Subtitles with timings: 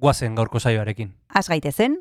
[0.00, 1.12] guazen gaurko saioarekin.
[1.34, 2.00] Az gaitezen,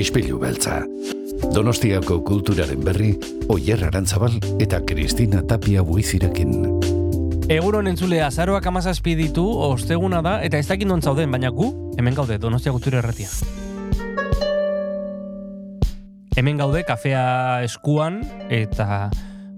[0.00, 0.84] Ispilu beltza.
[1.50, 3.10] Donostiako kulturaren berri,
[3.50, 6.52] Oyer Arantzabal eta Kristina Tapia buizirekin.
[7.50, 12.14] Eguron entzule azaroak amazazpi ditu, osteguna da, eta ez dakit non zauden, baina gu, hemen
[12.14, 13.28] gaude, Donostia Kultura Erratia.
[16.38, 17.24] Hemen gaude, kafea
[17.66, 19.10] eskuan, eta,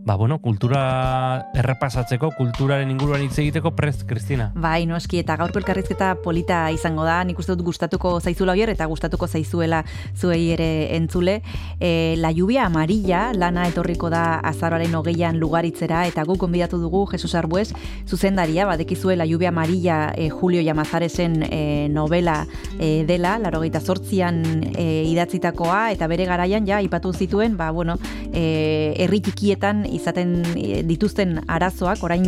[0.04, 4.50] ba, bueno, kultura errepasatzeko, kulturaren inguruan hitz egiteko prest, Kristina.
[4.54, 8.86] bai, noski, eta gaurko elkarrizketa polita izango da, nik uste dut gustatuko zaizula oier, eta
[8.90, 9.84] gustatuko zaizuela
[10.16, 11.40] zuei ere entzule.
[11.78, 17.34] E, la lluvia amarilla, lana etorriko da azaroaren hogeian lugaritzera, eta guk konbidatu dugu Jesus
[17.38, 17.72] Arbues,
[18.08, 22.46] zuzendaria, badekizue La lluvia amarilla e, Julio Llamazaresen e, novela
[22.78, 24.42] e, dela, larogeita sortzian
[24.74, 27.98] e, idatzitakoa, eta bere garaian ja ipatu zituen, ba, bueno,
[28.32, 32.24] e, herri txikietan izaten e, dituzten arazoak, orain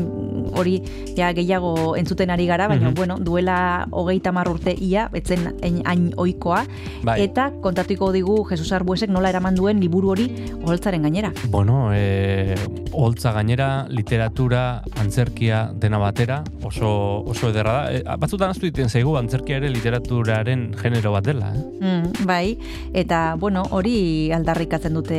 [0.54, 0.76] hori
[1.16, 2.94] ja gehiago entzuten ari gara, baina Mhm.
[2.94, 6.64] bueno, duela hogeita hamar urte ia, etzen hain, oikoa,
[7.02, 7.20] Bai.
[7.22, 10.28] eta kontatuko digu Jesus Arbuesek nola eraman duen liburu hori
[10.64, 11.32] oholtzaren gainera.
[11.50, 12.54] Bueno, e,
[12.92, 17.92] holtza gainera, literatura, antzerkia dena batera, oso, oso ederra da.
[17.92, 21.64] E, batzutan aztu diten zaigu, antzerkia ere literaturaren genero bat dela, eh?
[21.80, 22.56] Mm, bai,
[22.92, 25.18] eta bueno, hori aldarrikatzen dute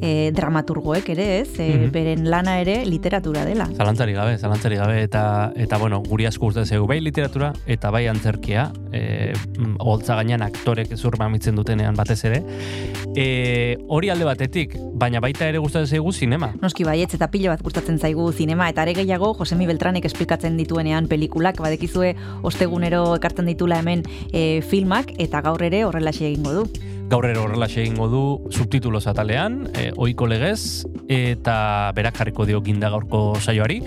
[0.00, 1.53] e, dramaturgoek ere, ez?
[1.58, 1.92] E, Mhm.
[1.92, 3.68] Beren lana ere literatura dela.
[3.76, 8.06] Zalantzari gabe, zalantzari gabe, eta, eta bueno, guri asko gustatzen zaigu bai literatura, eta bai
[8.08, 12.42] antzerkia, e, mm, holtza gainean aktorek zur mamitzen dutenean batez ere.
[13.16, 16.52] E, hori alde batetik, baina baita ere gustatzen zaigu sinema.
[16.60, 21.06] Noski baietz eta pilo bat gustatzen zaigu zinema eta are gehiago Josemi Beltranek esplikatzen dituenean
[21.08, 26.66] pelikulak badekizue ostegunero ekartzen ditula hemen e, filmak eta gaur ere horrelaxe egingo du.
[27.04, 28.20] Gaur ere horrela egingo du
[28.50, 33.82] subtitulos atalean, e, oiko legez, eta berak jarriko dio ginda gaurko saioari.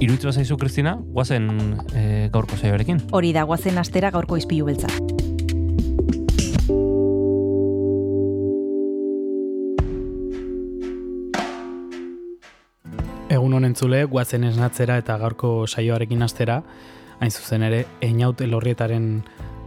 [0.00, 1.50] Iruditzen zaizu, Kristina, guazen
[1.94, 3.02] e, gaurko saioarekin.
[3.12, 4.88] Hori da guazen astera gaurko izpilu beltza.
[13.32, 16.62] Egun honen zule, guazen esnatzera eta gaurko saioarekin astera,
[17.20, 19.22] hain zuzen ere, einaut elorrietaren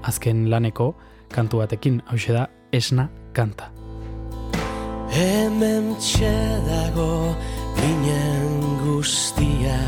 [0.06, 0.96] azken laneko
[1.34, 3.70] kantu batekin, hau da, esna kanta.
[5.16, 7.36] Hemen txedago
[7.78, 9.80] ginen guztia.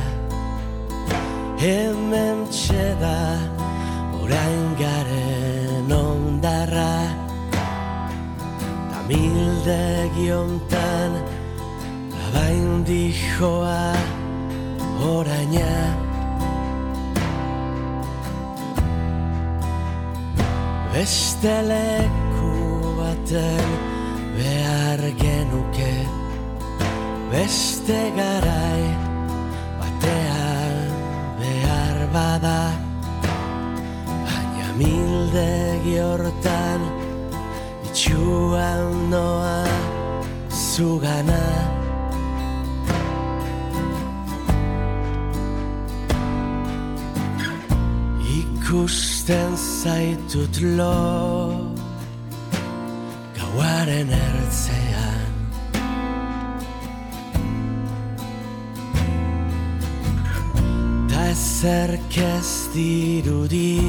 [1.59, 3.18] Hemen txeda
[4.22, 6.94] orain garen ondarra.
[8.94, 11.19] Tamildegi hontan
[12.28, 13.81] abain dijoa
[15.12, 15.74] oraina.
[20.94, 22.26] Beste leku
[23.27, 23.69] baten
[24.35, 25.95] behar genuke.
[27.31, 28.83] Beste garai
[29.79, 30.75] batean
[31.39, 32.61] behar bada.
[34.25, 36.81] Baina mildegi hortan
[37.88, 39.63] itxuan noa
[40.49, 41.44] zugana.
[48.39, 51.76] Ikusten zaitut lo
[53.88, 55.36] Gauaren ertzean.
[61.08, 63.80] Ta ezerk ez dirudi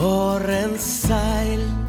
[0.00, 1.81] Horren zail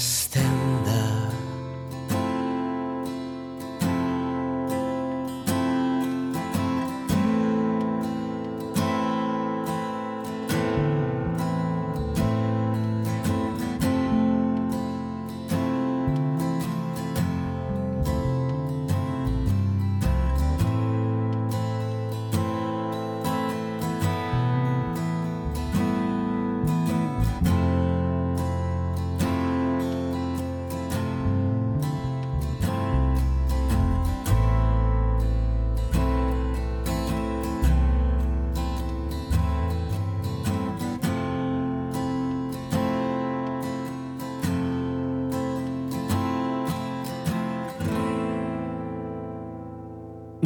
[0.00, 0.39] Zugan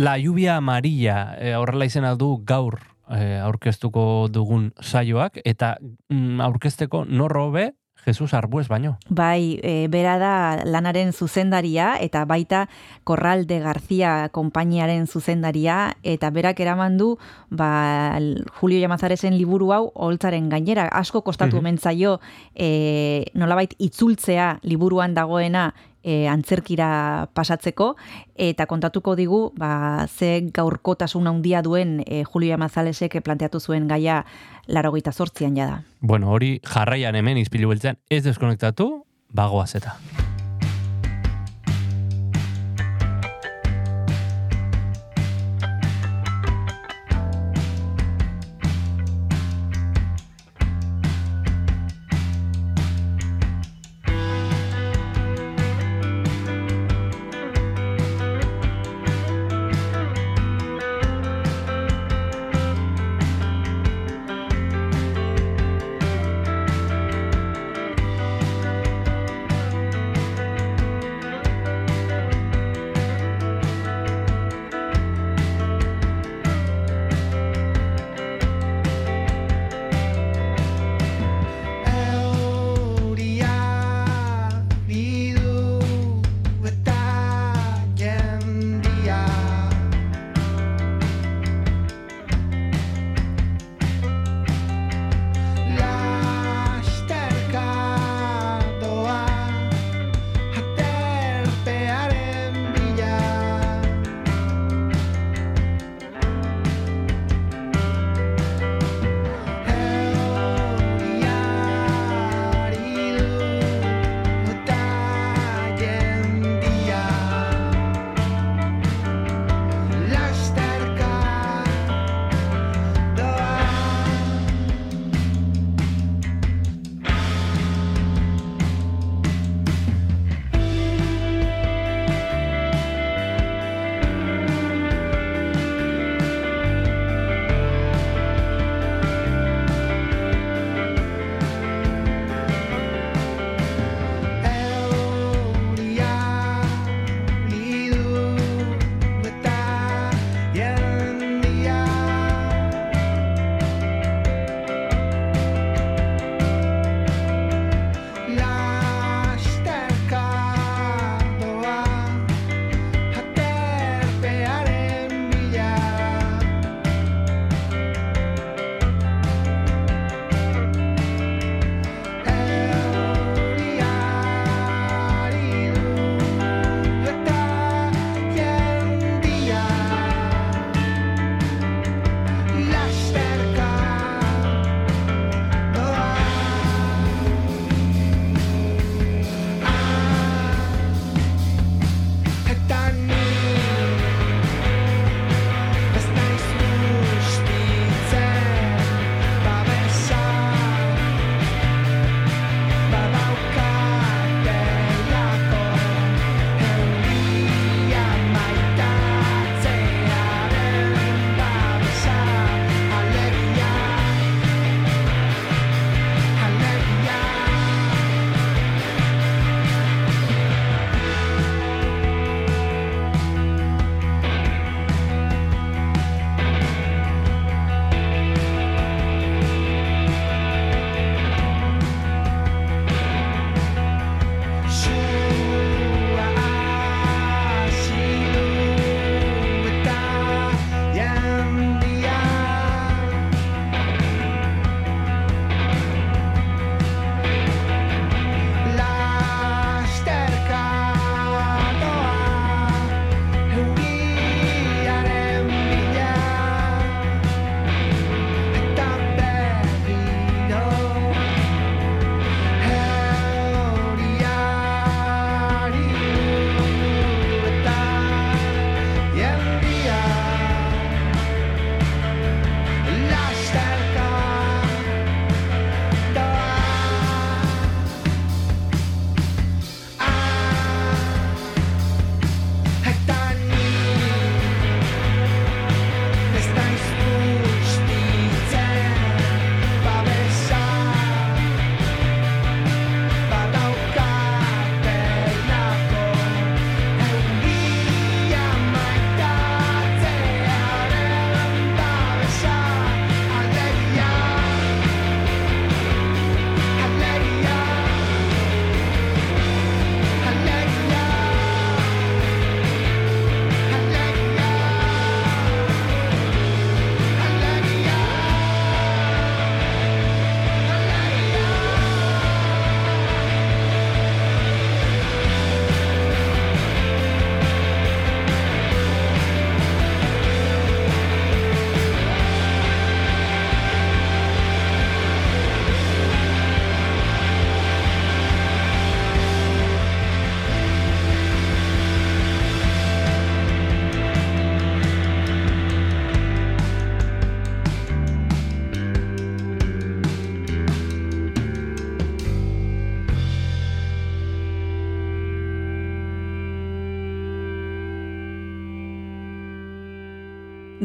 [0.05, 2.77] La lluvia amarilla, e, horrela izena du gaur
[3.09, 5.79] e, aurkeztuko dugun saioak, eta
[6.13, 7.71] mm, aurkezteko norrobe
[8.05, 8.99] Jesus Arbues baino.
[9.09, 10.33] Bai, e, bera da
[10.69, 12.67] lanaren zuzendaria eta baita
[13.05, 17.15] Korral de García konpainiaren zuzendaria eta berak eraman du
[17.49, 18.19] ba,
[18.61, 21.65] Julio Llamazarezen liburu hau holtzaren gainera asko kostatu Mhm.
[21.65, 22.21] omen zaio
[22.55, 25.73] e, nolabait itzultzea liburuan dagoena
[26.05, 27.95] e, antzerkira pasatzeko
[28.37, 34.25] eta kontatuko digu ba, ze gaurkotasun handia duen e, Julio Llamazaresek planteatu zuen gaia
[34.69, 35.83] larogeita zortzian jada.
[36.01, 39.97] Bueno, hori jarraian hemen izpilu beltzean ez deskonektatu, bagoaz eta.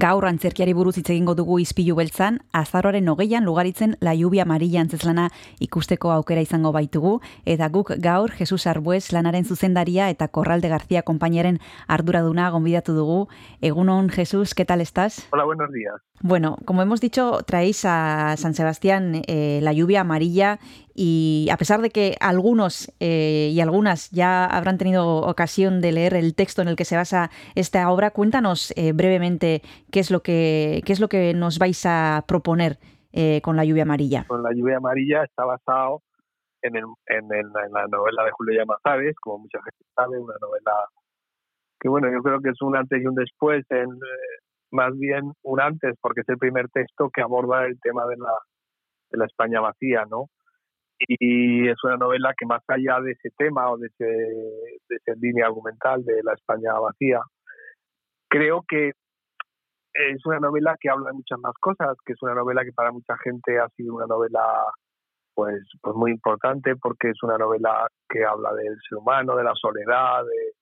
[0.09, 5.27] Gaur antzerkiari buruz hitz egingo dugu izpilu beltzan, azaroaren hogeian lugaritzen la lluvia amarilla antzeslana
[5.61, 7.11] ikusteko aukera izango baitugu,
[7.45, 13.19] eta guk gaur Jesus Arbues lanaren zuzendaria eta Korralde García konpainaren arduraduna gonbidatu dugu.
[13.61, 15.27] Egunon, Jesus, ¿qué tal estás?
[15.29, 16.01] Hola, buenos días.
[16.21, 20.59] Bueno, como hemos dicho, traéis a San Sebastián eh, la lluvia amarilla
[20.93, 26.13] y a pesar de que algunos eh, y algunas ya habrán tenido ocasión de leer
[26.13, 30.21] el texto en el que se basa esta obra, cuéntanos eh, brevemente qué es lo
[30.21, 32.77] que qué es lo que nos vais a proponer
[33.11, 34.25] eh, con la lluvia amarilla.
[34.27, 36.01] Con la lluvia amarilla está basado
[36.61, 40.35] en, el, en, el, en la novela de Julio Llamazares, como mucha gente sabe, una
[40.41, 40.71] novela
[41.79, 44.39] que bueno, yo creo que es un antes y un después, en, eh,
[44.71, 48.33] más bien un antes, porque es el primer texto que aborda el tema de la,
[49.11, 50.25] de la España vacía, ¿no?
[51.07, 55.47] Y es una novela que más allá de ese tema o de, ese, de línea
[55.47, 57.21] argumental de la España vacía,
[58.29, 58.91] creo que
[59.93, 62.91] es una novela que habla de muchas más cosas, que es una novela que para
[62.91, 64.41] mucha gente ha sido una novela
[65.33, 69.53] pues, pues muy importante porque es una novela que habla del ser humano, de la
[69.55, 70.53] soledad, de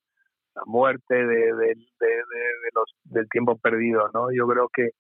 [0.56, 4.28] la muerte, de, de, de, los, del tiempo perdido, ¿no?
[4.32, 4.92] Yo creo que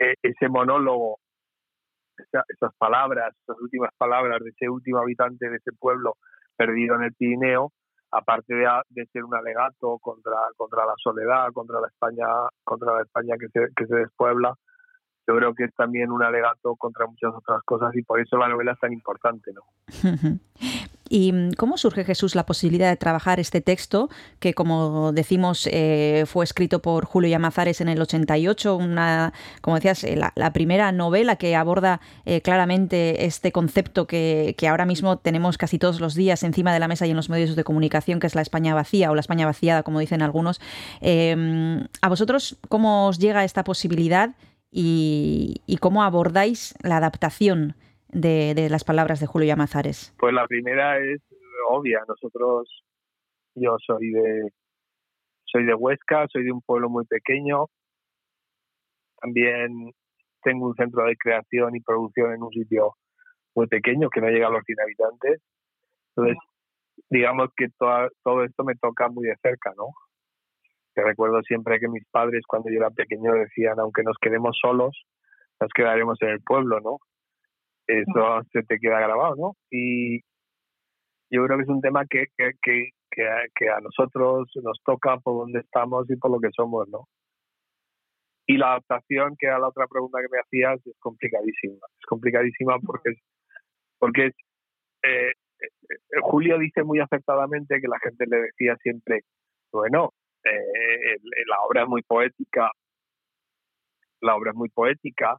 [0.00, 1.18] eh, ese monólogo
[2.18, 6.16] esa, esas palabras, esas últimas palabras de ese último habitante de ese pueblo
[6.56, 7.72] perdido en el Pirineo,
[8.10, 12.26] aparte de, de, ser un alegato contra, contra la soledad, contra la España,
[12.62, 14.54] contra la España que se, que se despuebla,
[15.26, 18.48] yo creo que es también un alegato contra muchas otras cosas y por eso la
[18.48, 19.62] novela es tan importante, ¿no?
[21.16, 26.44] ¿Y cómo surge Jesús la posibilidad de trabajar este texto que, como decimos, eh, fue
[26.44, 31.54] escrito por Julio Llamazares en el 88, una, como decías, eh, la, primera novela que
[31.54, 36.80] aborda eh, claramente este concepto que, ahora mismo tenemos casi todos los días encima de
[36.80, 39.20] la mesa y en los medios de comunicación, que es la España vacía o la
[39.20, 40.60] España vaciada, como dicen algunos.
[41.00, 44.34] Eh, ¿A vosotros cómo os llega esta posibilidad
[44.72, 47.76] y cómo abordáis la adaptación?
[48.14, 50.14] De, las palabras de Julio Llamazares?
[50.18, 51.20] Pues la primera es
[51.68, 52.00] obvia.
[52.08, 52.84] Nosotros,
[53.54, 54.50] yo soy de,
[55.44, 57.66] soy de Huesca, soy de un pueblo muy pequeño.
[59.20, 59.92] También
[60.42, 62.94] tengo un centro de creación y producción en un sitio
[63.54, 65.42] muy pequeño que no llega a los 100 habitantes.
[66.10, 66.38] Entonces,
[67.08, 69.86] digamos que todo esto me toca muy de cerca, ¿no?
[70.94, 75.04] Que recuerdo siempre que mis padres cuando yo era pequeño decían, aunque nos quedemos solos,
[75.60, 76.98] nos quedaremos en el pueblo, ¿no?
[77.86, 79.56] Eso se te queda grabado, ¿no?
[79.70, 80.20] Y
[81.30, 84.80] yo creo que es un tema que, que, que, que, a, que a nosotros nos
[84.84, 87.06] toca por donde estamos y por lo que somos, ¿no?
[88.46, 91.86] Y la adaptación, que era la otra pregunta que me hacías, es complicadísima.
[91.98, 93.18] Es complicadísima porque es,
[93.98, 94.34] porque es,
[95.02, 99.22] eh, eh, Julio dice muy acertadamente que la gente le decía siempre,
[99.72, 100.10] bueno,
[100.44, 101.16] eh,
[101.46, 102.70] la obra es muy poética,
[104.20, 105.38] la obra es muy poética,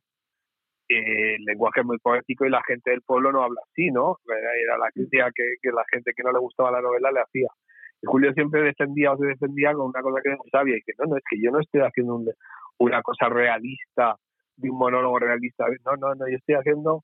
[0.90, 4.18] eh, el lenguaje es muy poético y la gente del pueblo no habla así, ¿no?
[4.28, 7.48] Era la crítica que, que, la gente que no le gustaba la novela le hacía.
[8.02, 10.94] Y Julio siempre defendía o se defendía con una cosa que no sabía y que
[11.00, 12.30] no, no, es que yo no estoy haciendo un,
[12.80, 14.16] una cosa realista,
[14.58, 17.04] de un monólogo realista, no, no, no, yo estoy haciendo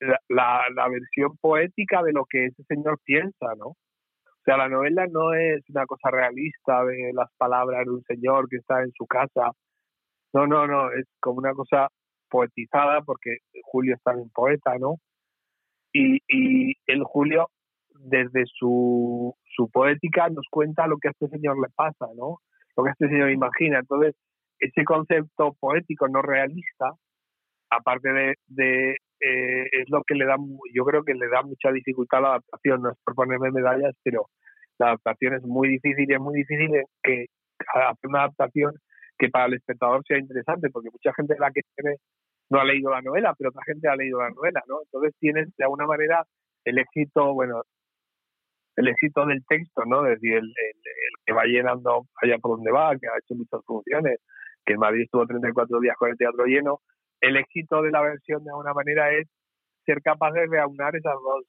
[0.00, 3.68] la, la, la versión poética de lo que ese señor piensa, ¿no?
[3.68, 8.48] O sea, la novela no es una cosa realista de las palabras de un señor
[8.48, 9.50] que está en su casa.
[10.32, 11.88] No, no, no, es como una cosa
[12.30, 14.96] poetizada, porque Julio es también poeta, ¿no?
[15.92, 17.48] Y, y el Julio,
[17.90, 22.38] desde su, su poética, nos cuenta lo que a este señor le pasa, ¿no?
[22.76, 23.78] Lo que a este señor imagina.
[23.80, 24.14] Entonces,
[24.58, 26.92] ese concepto poético no realista,
[27.70, 30.36] aparte de, de eh, es lo que le da,
[30.72, 33.94] yo creo que le da mucha dificultad a la adaptación, no es por ponerme medallas,
[34.02, 34.26] pero
[34.78, 36.70] la adaptación es muy difícil y es muy difícil
[37.02, 37.26] que
[37.74, 38.74] hacer una adaptación
[39.18, 41.96] que para el espectador sea interesante, porque mucha gente la que tiene
[42.50, 44.80] no ha leído la novela, pero otra gente ha leído la novela, ¿no?
[44.82, 46.24] Entonces tienes de alguna manera
[46.64, 47.62] el éxito, bueno,
[48.76, 50.06] el éxito del texto, ¿no?
[50.06, 53.34] Es decir, el, el, el, que va llenando allá por donde va, que ha hecho
[53.34, 54.20] muchas funciones,
[54.64, 56.80] que en Madrid estuvo 34 días con el teatro lleno,
[57.20, 59.26] el éxito de la versión de alguna manera es
[59.84, 61.44] ser capaz de reaunar esas dos,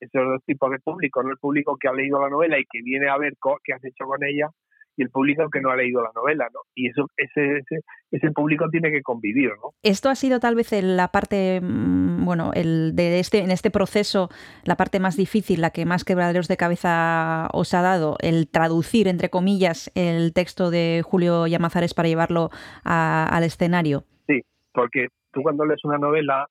[0.00, 1.30] esos dos tipos de público, ¿no?
[1.30, 4.04] El público que ha leído la novela y que viene a ver qué has hecho
[4.06, 4.48] con ella,
[4.96, 6.60] y el público que no ha leído la novela, ¿no?
[6.74, 9.70] Y eso, ese, ese, ese público tiene que convivir, ¿no?
[9.82, 14.28] Esto ha sido tal vez la parte, bueno, el de este, en este proceso,
[14.64, 19.08] la parte más difícil, la que más quebraderos de cabeza os ha dado, el traducir,
[19.08, 22.50] entre comillas, el texto de Julio Llamazares para llevarlo
[22.84, 24.04] a, al escenario.
[24.26, 26.46] Sí, porque tú cuando lees una novela,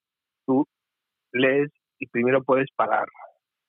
[0.46, 0.66] tú
[1.32, 3.06] lees y primero puedes parar,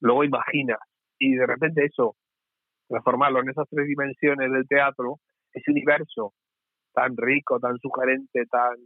[0.01, 0.79] luego imaginas,
[1.19, 2.17] y de repente eso
[2.89, 5.17] transformarlo en esas tres dimensiones del teatro,
[5.53, 6.35] ese universo
[6.93, 8.77] tan rico, tan sugerente, tan,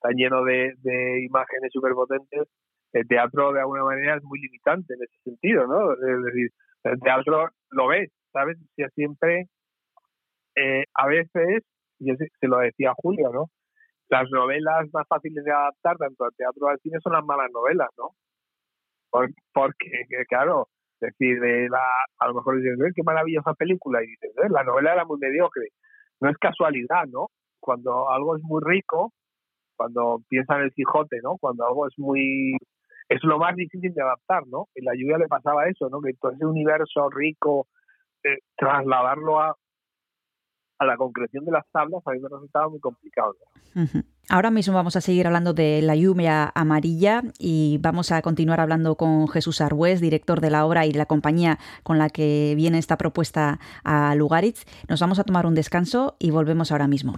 [0.00, 2.48] tan lleno de, de imágenes superpotentes,
[2.92, 5.92] el teatro de alguna manera es muy limitante en ese sentido, ¿no?
[5.92, 6.50] Es decir,
[6.84, 8.56] el teatro lo ves, ¿sabes?
[8.76, 9.46] Si siempre,
[10.56, 11.64] eh, a veces,
[11.98, 13.46] y se, lo decía Julio, ¿no?
[14.08, 17.50] Las novelas más fáciles de adaptar tanto al teatro como al cine son las malas
[17.52, 18.10] novelas, ¿no?
[19.10, 20.24] Por- porque, que,
[20.98, 21.82] claro, decir, de la,
[22.18, 25.18] a lo mejor dices, "Eh, qué maravillosa película, y dices, "Eh, la novela era muy
[25.18, 25.68] mediocre.
[26.20, 27.28] No es casualidad, ¿no?
[27.60, 29.12] Cuando algo es muy rico,
[29.76, 31.36] cuando piensa en el Quijote, ¿no?
[31.38, 32.56] Cuando algo es muy...
[33.08, 34.66] Es lo más difícil de adaptar, ¿no?
[34.74, 36.00] En la lluvia le pasaba eso, ¿no?
[36.00, 37.66] Que todo ese universo rico,
[38.24, 39.56] eh, trasladarlo a,
[40.80, 43.34] a la concreción de las tablas, a mí me resultaba muy complicado.
[43.74, 43.82] ¿no?
[43.84, 43.98] Ujú.
[44.30, 48.94] Ahora mismo vamos a seguir hablando de la lluvia amarilla y vamos a continuar hablando
[48.96, 52.98] con Jesús Arbués, director de la obra y la compañía con la que viene esta
[52.98, 54.66] propuesta a Lugaritz.
[54.86, 57.14] Nos vamos a tomar un descanso y volvemos ahora mismo.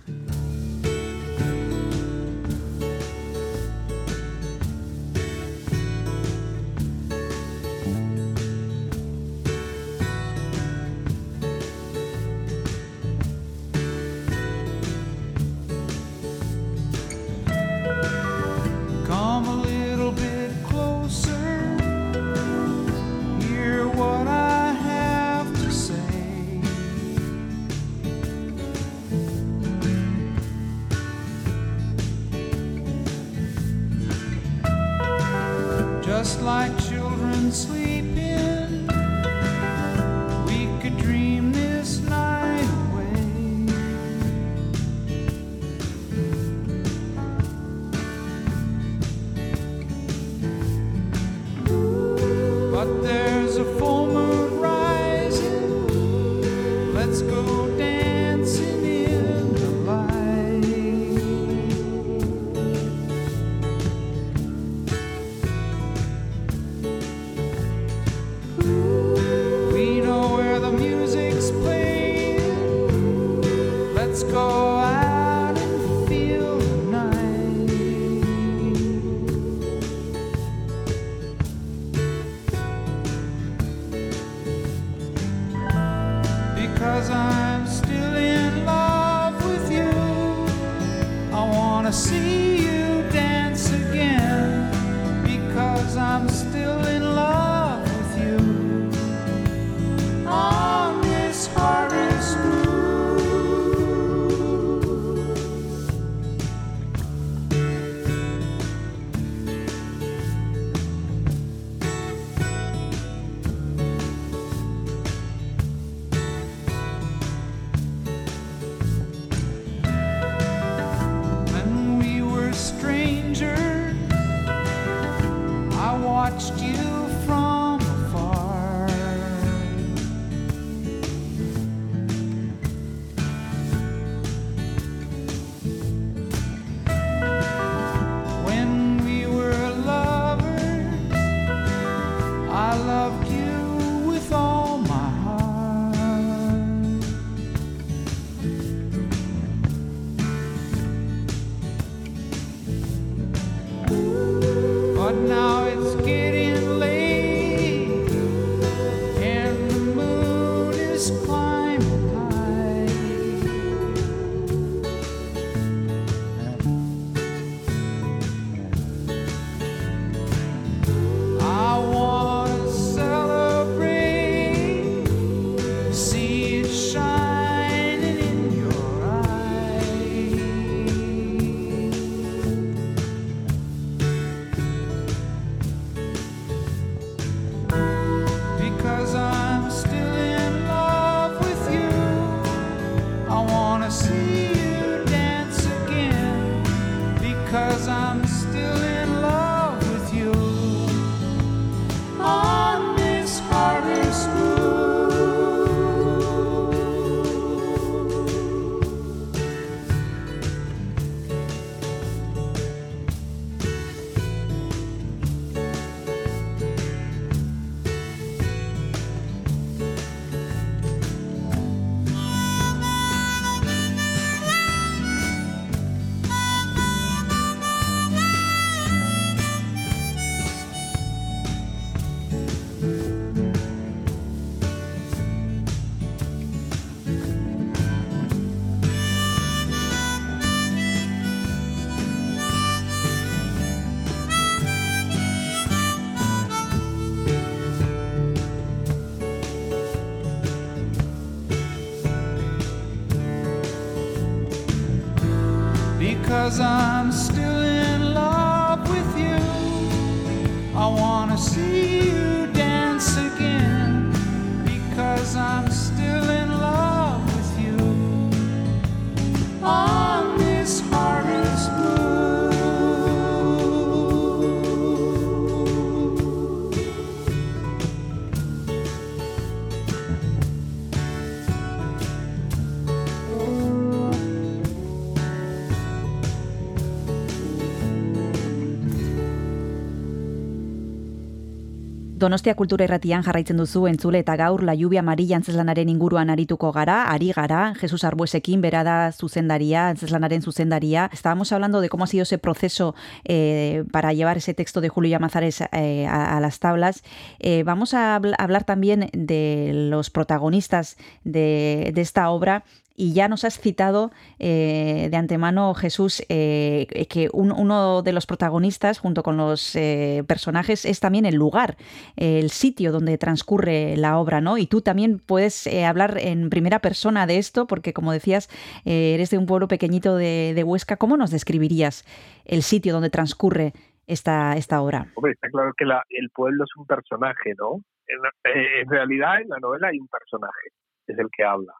[292.20, 296.98] Donostia Kultura Irratian jarraitzen duzu entzule eta gaur La Lluvia Amarilla antzeslanaren inguruan arituko gara,
[297.09, 301.09] ari gara, Jesus Arbuesekin, bera da zuzendaria, antzeslanaren zuzendaria.
[301.14, 305.09] Estábamos hablando de cómo ha sido ese proceso eh, para llevar ese texto de Julio
[305.09, 307.02] Llamazares eh, a, las tablas.
[307.38, 312.64] Eh, vamos a habl- hablar también de los protagonistas de esta obra
[313.00, 318.26] y ya nos has citado eh, de antemano, Jesús, eh, que un- uno de los
[318.26, 321.76] protagonistas, junto con los eh, personajes, es también el lugar,
[322.16, 324.58] el sitio donde transcurre la obra, ¿no?
[324.58, 328.48] Y tú también puedes eh, hablar en primera persona de esto, porque como decías,
[328.84, 330.96] eh, eres de un pueblo pequeñito de, de Huesca.
[330.96, 332.04] ¿Cómo nos describirías
[332.44, 333.72] el sitio donde transcurre
[334.06, 335.06] esta, esta obra?
[335.14, 337.82] Hombre, está claro que la- el pueblo es un personaje, ¿no?
[338.08, 338.18] En,
[338.52, 340.68] eh, en realidad, en la novela hay un personaje,
[341.06, 341.72] es el que habla.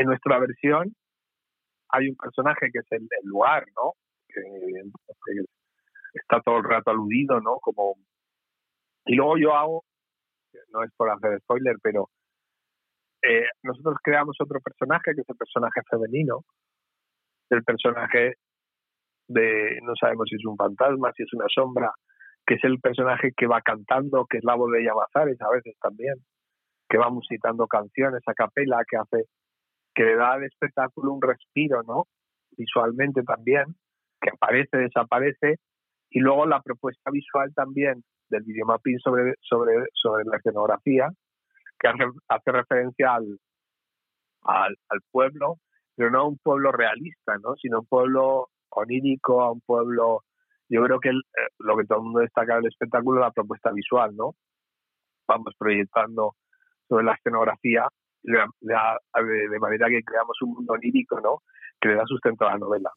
[0.00, 0.94] En nuestra versión
[1.90, 3.92] hay un personaje que es el, el lugar, ¿no?
[4.28, 4.42] Que,
[6.14, 7.58] está todo el rato aludido, ¿no?
[7.60, 7.96] Como
[9.04, 9.84] y luego yo hago,
[10.72, 12.08] no es por hacer spoiler, pero
[13.22, 16.44] eh, nosotros creamos otro personaje que es el personaje femenino,
[17.50, 18.36] el personaje
[19.28, 21.92] de no sabemos si es un fantasma, si es una sombra,
[22.46, 25.76] que es el personaje que va cantando, que es la voz de Llamazares a veces
[25.78, 26.14] también,
[26.88, 29.24] que va musitando canciones a capela, que hace,
[29.94, 32.06] que le da al espectáculo un respiro, ¿no?
[32.56, 33.64] Visualmente también,
[34.20, 35.56] que aparece, desaparece,
[36.10, 41.08] y luego la propuesta visual también del videomapping sobre, sobre, sobre la escenografía,
[41.78, 43.38] que hace, hace referencia al,
[44.42, 45.56] al, pueblo,
[45.96, 47.56] pero no a un pueblo realista, ¿no?
[47.56, 50.24] sino un pueblo onírico, a un pueblo...
[50.68, 53.72] Yo creo que eh, lo que todo el mundo destaca del espectáculo es la propuesta
[53.72, 54.36] visual, ¿no?
[55.26, 56.36] Vamos proyectando
[56.88, 57.88] sobre la escenografía
[58.22, 61.42] de, de- de manera que creamos un mundo onírico, ¿no?
[61.80, 62.90] Que le da sustento a la novela.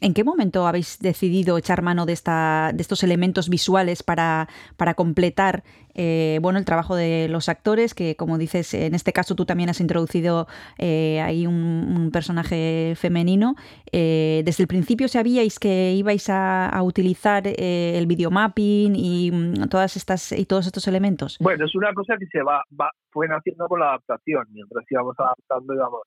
[0.00, 4.92] ¿En qué momento habéis decidido echar mano de, esta, de estos elementos visuales para, para
[4.92, 7.94] completar eh, bueno, el trabajo de los actores?
[7.94, 12.92] Que, como dices, en este caso tú también has introducido eh, ahí un, un personaje
[12.96, 13.54] femenino.
[13.90, 19.68] Eh, ¿Desde el principio sabíais que ibais a, a utilizar eh, el videomapping y, mm,
[19.70, 21.38] todas estas, y todos estos elementos?
[21.40, 24.44] Bueno, es una cosa que se va, va fue naciendo con la adaptación.
[24.52, 26.02] Mientras íbamos adaptando, íbamos,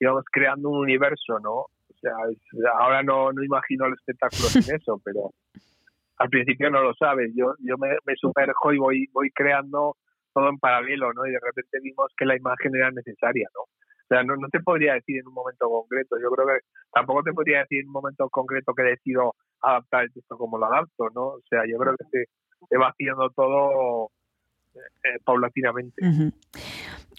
[0.00, 1.52] íbamos creando un universo, ¿no?
[1.54, 5.30] O sea, es- ahora no, no imagino el espectáculo sin eso, pero
[6.18, 7.32] al principio no lo sabes.
[7.36, 9.96] Yo, yo me, me sumerjo y voy, voy creando
[10.34, 11.26] todo en paralelo, ¿no?
[11.26, 13.62] Y de repente vimos que la imagen era necesaria, ¿no?
[13.62, 16.16] O sea, no, no te podría decir en un momento concreto.
[16.22, 20.12] Yo creo que tampoco te podría decir en un momento concreto que decido adaptar el
[20.12, 21.22] texto como lo adapto, ¿no?
[21.36, 22.24] O sea, yo creo que se,
[22.68, 24.10] se va haciendo todo
[25.04, 26.02] eh, paulatinamente.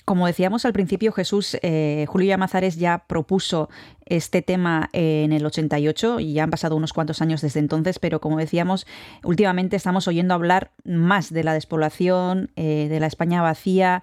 [0.05, 3.69] Como decíamos al principio, Jesús, eh, Julio Llamazares ya propuso
[4.07, 8.19] este tema en el 88 y ya han pasado unos cuantos años desde entonces, pero
[8.19, 8.87] como decíamos,
[9.23, 14.01] últimamente estamos oyendo hablar más de la despoblación, eh, de la España vacía.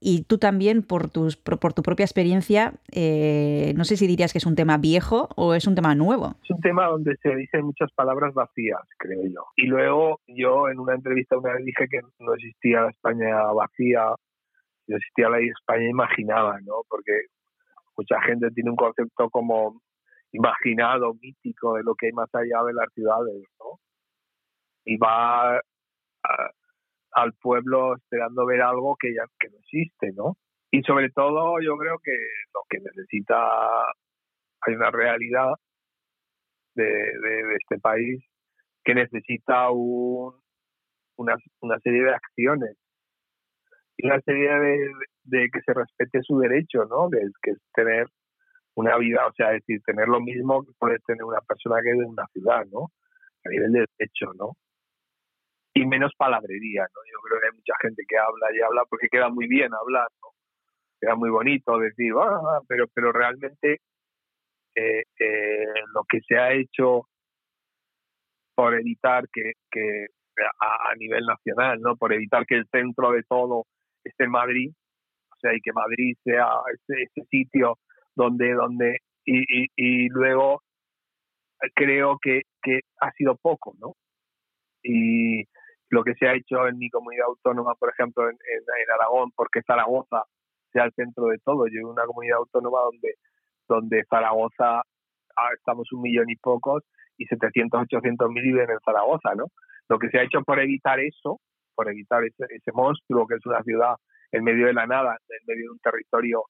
[0.00, 4.38] Y tú también, por, tus, por tu propia experiencia, eh, no sé si dirías que
[4.38, 6.36] es un tema viejo o es un tema nuevo.
[6.42, 9.44] Es un tema donde se dicen muchas palabras vacías, creo yo.
[9.56, 14.06] Y luego yo en una entrevista una vez dije que no existía la España vacía,
[14.86, 16.82] no existía la España imaginada, ¿no?
[16.88, 17.12] Porque
[17.96, 19.82] mucha gente tiene un concepto como
[20.32, 23.78] imaginado, mítico de lo que hay más allá de las ciudades, ¿no?
[24.86, 25.60] Y va a-
[27.12, 30.36] al pueblo esperando ver algo que ya que no existe, ¿no?
[30.70, 32.12] Y sobre todo yo creo que
[32.54, 33.36] lo que necesita
[34.62, 35.54] hay una realidad
[36.74, 38.22] de, este país
[38.84, 40.34] que necesita un,
[41.16, 42.76] una, una serie de acciones
[43.96, 44.92] y una serie de,
[45.24, 47.10] de que se respete su derecho, ¿no?
[47.10, 48.06] Que es, que es tener
[48.74, 51.90] una vida, o sea, es decir, tener lo mismo que puede tener una persona que
[51.90, 52.90] es de una ciudad, ¿no?
[53.44, 54.56] A nivel de derecho, ¿no?
[55.74, 57.00] Y menos palabrería, ¿no?
[57.12, 60.08] Yo creo que hay mucha gente que habla y habla porque queda muy bien hablar,
[60.20, 60.28] ¿no?
[61.00, 63.80] Queda muy bonito decir, "Ah", pero, pero realmente
[64.74, 67.06] eh, eh, lo que se ha hecho
[68.54, 70.06] por evitar que, que
[70.60, 71.96] a, nivel nacional, ¿no?
[71.96, 73.64] Por evitar que el centro de todo
[74.04, 74.70] esté en Madrid,
[75.32, 77.78] o sea, y que Madrid sea ese, ese sitio
[78.14, 80.62] donde, donde y, y, y luego
[81.74, 83.94] creo que, que ha sido poco, ¿no?
[84.82, 85.44] Y
[85.90, 88.36] lo que se ha hecho en mi comunidad autónoma, por ejemplo, en,
[88.94, 90.22] Aragón, porque Zaragoza
[90.72, 91.66] sea el centro de todo.
[91.66, 93.14] Yo en una comunidad autónoma donde,
[93.68, 96.84] donde Zaragoza ah, estamos un millón y pocos
[97.18, 99.46] y 700, 800 mil viven en Zaragoza, ¿no?
[99.88, 101.40] Lo que se ha hecho por evitar eso,
[101.74, 103.96] por evitar ese, ese monstruo que es una ciudad
[104.30, 106.44] en medio de la nada, en medio de un territorio.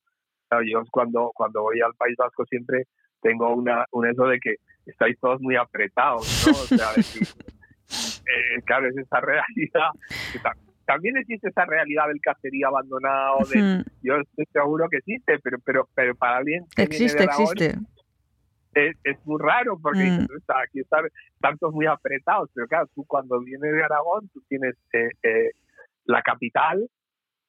[0.66, 2.84] Yo cuando, cuando voy al País Vasco siempre
[3.22, 6.52] tengo una, un eso de que estáis todos muy apretados, ¿no?
[6.52, 6.88] O sea,
[8.26, 9.90] eh, claro, es esa realidad.
[10.86, 15.88] también existe esa realidad del cacería abandonado, de, yo estoy seguro que existe, pero pero
[15.94, 17.78] pero para alguien que viene Existe, de Aragón existe.
[18.74, 20.18] es, es muy raro porque Mm.
[20.20, 21.04] dices, "Está, aquí están
[21.40, 25.50] tantos muy apretados, pero claro, tú cuando vienes de Aragón, tú tienes eh, eh,
[26.06, 26.88] la capital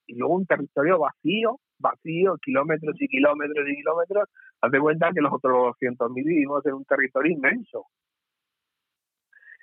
[0.08, 4.30] y luego un territorio vacío, vacío, kilómetros y kilómetros y kilómetros,
[4.62, 7.86] haz de cuenta que los otros 200.000 vivimos en un territorio inmenso.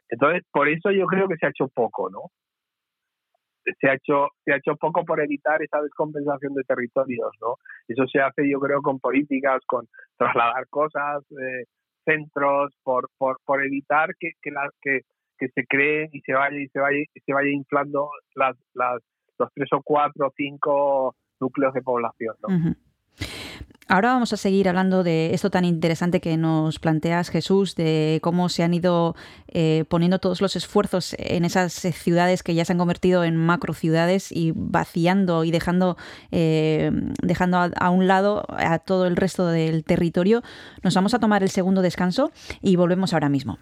[0.08, 2.30] Entonces, por eso yo creo que se ha hecho poco, ¿no?
[3.80, 7.56] Se ha hecho, se ha hecho poco por evitar esa descompensación de territorios, ¿no?
[7.86, 11.64] Eso se hace, yo creo, con políticas, con trasladar cosas, eh,
[12.06, 15.00] centros, por, por, por evitar que, que, la- que,
[15.38, 19.02] que se creen y se vaya y se vaya se vaya inflando las, las
[19.38, 22.48] los tres o cuatro o cinco núcleos de población, ¿no?
[22.56, 22.74] Ujú.
[23.90, 28.50] Ahora vamos a seguir hablando de esto tan interesante que nos planteas, Jesús, de cómo
[28.50, 29.16] se han ido
[29.48, 33.72] eh, poniendo todos los esfuerzos en esas ciudades que ya se han convertido en macro
[33.72, 35.96] ciudades y vaciando y dejando,
[36.32, 36.90] eh,
[37.22, 40.42] dejando a un lado a todo el resto del territorio.
[40.82, 43.58] Nos vamos a tomar el segundo descanso y volvemos ahora mismo.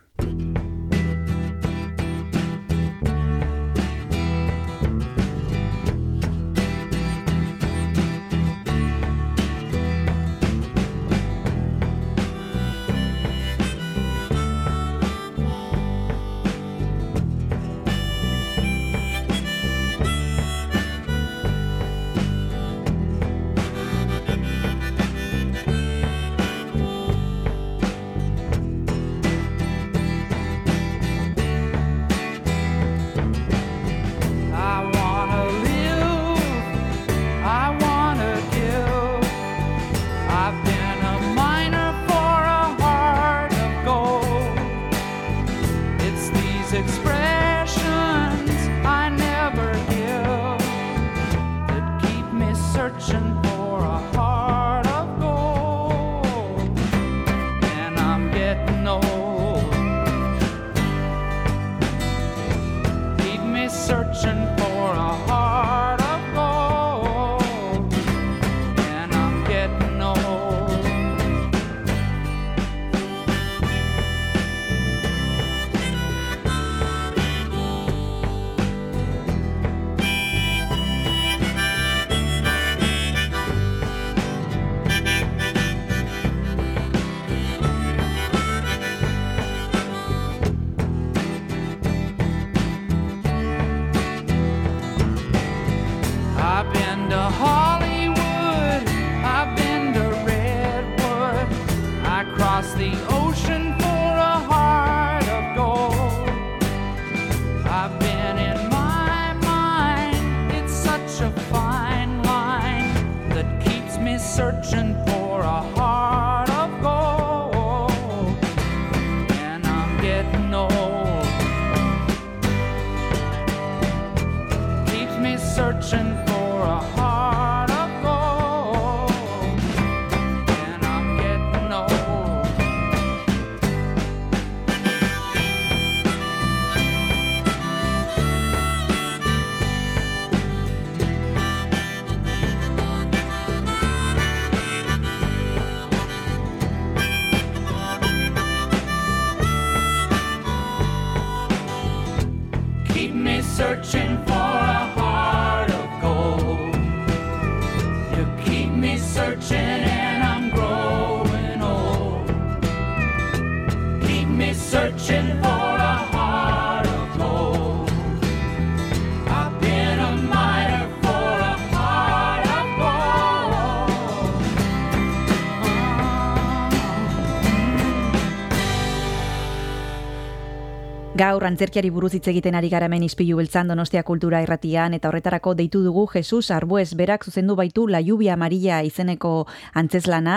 [181.26, 185.56] Gaur antzerkiari buruz hitz egiten ari gara hemen ispilu beltzan Donostia Kultura Irratian eta horretarako
[185.58, 189.32] deitu dugu Jesus Arbues berak zuzendu baitu La Lluvia Amarilla izeneko
[189.74, 190.36] antzeslana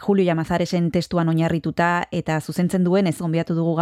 [0.00, 3.76] Julio Yamazaresen testuan oinarrituta eta zuzentzen duen ez gonbiatu dugu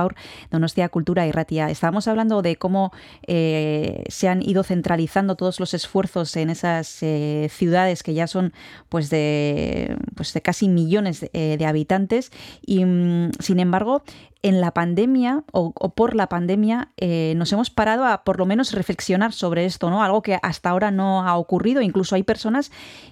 [0.50, 1.70] Donostia Cultura Irratia.
[1.70, 2.92] Estábamos hablando de cómo
[3.26, 8.52] eh, se han ido centralizando todos los esfuerzos en esas eh, ciudades que ya son
[8.88, 12.30] pues de, pues de casi millones de, eh, de habitantes
[12.64, 14.02] y mm, sin embargo
[14.42, 16.90] en la pandemia o, por la pandemia
[17.34, 20.04] nos hemos parado a por lo menos reflexionar sobre esto, ¿no?
[20.04, 21.80] Algo que hasta ahora no ha ocurrido.
[21.80, 22.70] Incluso hay personas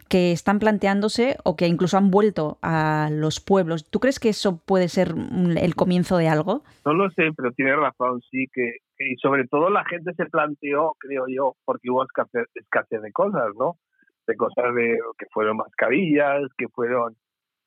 [0.09, 3.89] que están planteándose o que incluso han vuelto a los pueblos.
[3.91, 5.15] ¿Tú crees que eso puede ser
[5.57, 6.63] el comienzo de algo?
[6.85, 10.93] No lo sé, pero tienes razón, sí, que y sobre todo la gente se planteó,
[10.99, 13.77] creo yo, porque hubo escasez, escasez de cosas, ¿no?
[14.27, 17.17] De cosas de que fueron mascarillas, que fueron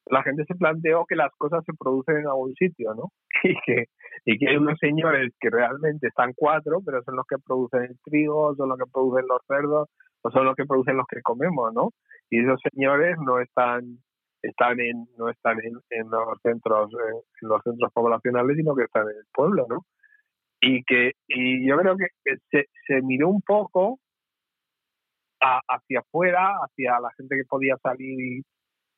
[0.07, 3.11] la gente se planteó que las cosas se producen en algún sitio, ¿no?
[3.43, 3.85] Y que,
[4.25, 7.99] y que hay unos señores que realmente están cuatro, pero son los que producen el
[8.03, 9.89] trigo, son los que producen los cerdos,
[10.23, 11.89] o son los que producen los que comemos, ¿no?
[12.29, 13.99] Y esos señores no están
[14.47, 15.73] están en no están en,
[16.09, 19.85] los centros en, en los centros poblacionales sino que están en el pueblo no
[20.61, 22.07] y que y yo creo que,
[22.51, 23.99] se, se miró un poco
[25.39, 28.41] hacia afuera hacia la gente que podía salir y,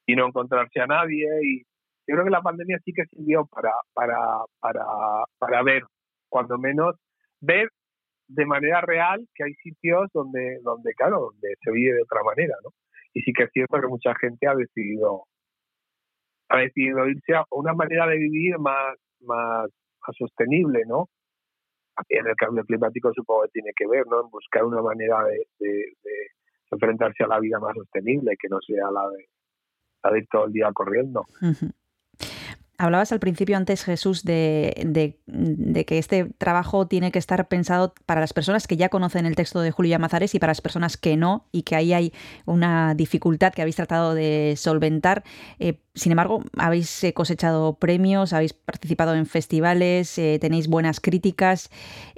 [0.05, 1.63] y no encontrarse a nadie y
[2.07, 4.17] yo creo que la pandemia sí que sirvió para para
[4.59, 4.85] para
[5.37, 5.83] para ver
[6.29, 6.95] cuando menos
[7.41, 7.69] ver
[8.27, 12.55] de manera real que hay sitios donde donde claro donde se vive de otra manera
[12.63, 12.69] no
[13.13, 15.25] y sí que es cierto que mucha gente ha decidido
[16.49, 19.69] ha decidido irse a una manera de vivir más más,
[20.05, 21.09] más sostenible no
[22.09, 25.47] en el cambio climático supongo que tiene que ver no en buscar una manera de,
[25.59, 25.69] de,
[26.03, 26.31] de
[26.71, 29.27] enfrentarse a la vida más sostenible que no sea la de
[30.03, 31.25] a ir todo el día corriendo.
[32.79, 37.95] Hablabas al principio antes, Jesús, de, de, de, que este trabajo tiene que estar pensado
[38.05, 40.95] para las personas que ya conocen el texto de Julio Llamazares y para las personas
[40.95, 42.13] que no, y que ahí hay
[42.45, 45.23] una dificultad que habéis tratado de solventar.
[45.57, 51.69] Eh, sin embargo, habéis eh, cosechado premios, habéis participado en festivales, eh, tenéis buenas críticas.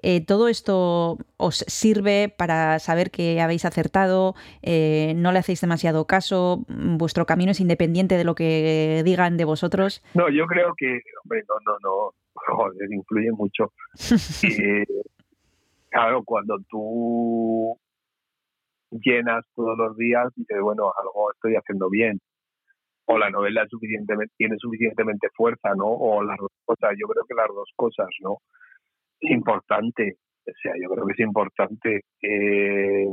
[0.02, 4.36] Eh, ¿Todo esto os sirve para saber que habéis acertado?
[4.62, 6.66] Eh, ¿No le hacéis demasiado caso?
[6.68, 10.04] ¿Vuestro camino es independiente de lo que digan de vosotros?
[10.14, 13.72] No, yo creo que, hombre, no, no, no, joder, influye mucho.
[15.90, 17.78] claro, cuando tú
[18.92, 22.20] llenas todos los días, dices, bueno, algo estoy haciendo bien
[23.12, 25.88] o la novela suficientemente, tiene suficientemente fuerza, ¿no?
[25.88, 28.38] O las dos cosas, yo creo que las dos cosas, ¿no?
[29.20, 32.02] Es importante, o sea, yo creo que es importante.
[32.22, 33.08] Eh,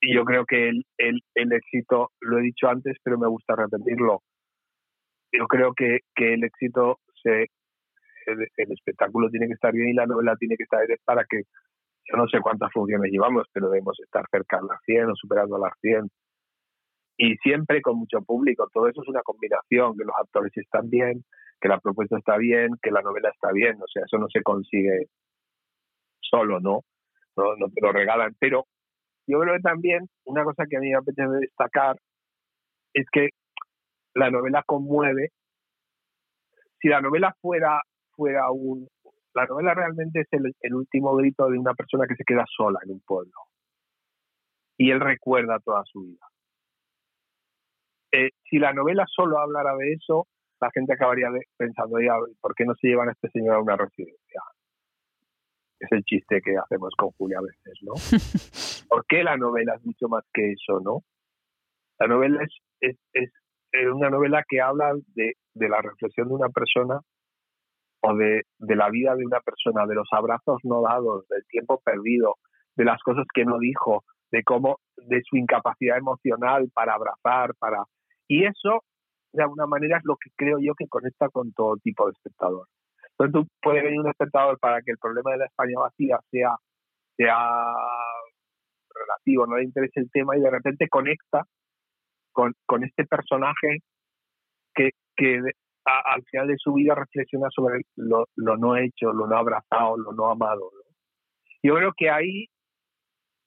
[0.00, 4.22] y yo creo que el, el, éxito, lo he dicho antes, pero me gusta repetirlo,
[5.32, 7.48] yo creo que, que el éxito, se
[8.26, 11.42] el, espectáculo tiene que estar bien y la novela tiene que estar bien para que,
[12.04, 15.58] yo no sé cuántas funciones llevamos, pero debemos estar cerca de las 100 o superando
[15.58, 16.08] las 100
[17.18, 18.68] y siempre con mucho público.
[18.72, 21.24] Todo eso es una combinación, que los actores están bien,
[21.60, 23.76] que la propuesta está bien, que la novela está bien.
[23.82, 25.08] O sea, eso no se consigue
[26.20, 26.82] solo, ¿no?
[27.36, 28.36] No, no te lo regalan.
[28.38, 28.66] Pero
[29.26, 31.96] yo creo que también una cosa que a mí me apetece destacar
[32.94, 33.30] es que
[34.14, 35.30] la novela conmueve.
[36.80, 38.86] Si la novela fuera, fuera un...
[39.34, 42.78] La novela realmente es el, el último grito de una persona que se queda sola
[42.84, 43.32] en un pueblo.
[44.76, 46.26] Y él recuerda toda su vida
[48.12, 50.26] eh, si la novela solo hablara de eso,
[50.60, 53.76] la gente acabaría pensando, ya, ¿por qué no se llevan a este señor a una
[53.76, 54.42] residencia?
[55.78, 57.92] Es el chiste que hacemos con Julia a veces, ¿no?
[58.88, 61.02] ¿Por qué la novela es mucho más que eso, no?
[62.00, 63.30] La novela es, es,
[63.72, 67.00] es una novela que habla de, de, la reflexión de una persona
[68.00, 71.80] o de, de la vida de una persona, de los abrazos no dados, del tiempo
[71.84, 72.36] perdido,
[72.76, 77.84] de las cosas que no dijo, de cómo, de su incapacidad emocional para abrazar, para
[78.28, 78.84] y eso,
[79.32, 82.66] de alguna manera, es lo que creo yo que conecta con todo tipo de espectador.
[83.12, 86.54] Entonces, tú puedes venir un espectador para que el problema de la España vacía sea,
[87.16, 87.36] sea
[88.94, 91.44] relativo, no le interese el tema y de repente conecta
[92.32, 93.78] con, con este personaje
[94.74, 95.40] que, que
[95.84, 100.30] al final de su vida reflexiona sobre lo, no hecho, lo no abrazado, lo no
[100.30, 100.70] amado.
[100.72, 100.96] ¿no?
[101.62, 102.46] Yo creo que ahí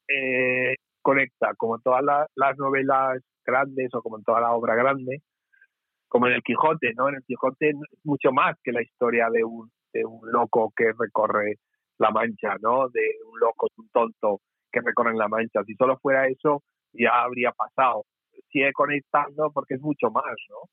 [0.10, 5.22] eh, conecta, como todas la, las novelas grandes o como en toda la obra grande,
[6.08, 7.10] como en el Quijote, ¿no?
[7.10, 10.92] En el Quijote es mucho más que la historia de un, de un loco que
[10.98, 11.56] recorre
[11.98, 12.90] la Mancha, ¿no?
[12.90, 15.64] De un loco, un tonto que recorre la Mancha.
[15.66, 16.64] Si solo fuera eso,
[16.94, 18.04] ya habría pasado.
[18.52, 20.70] Sigue conectando porque es mucho más, ¿no?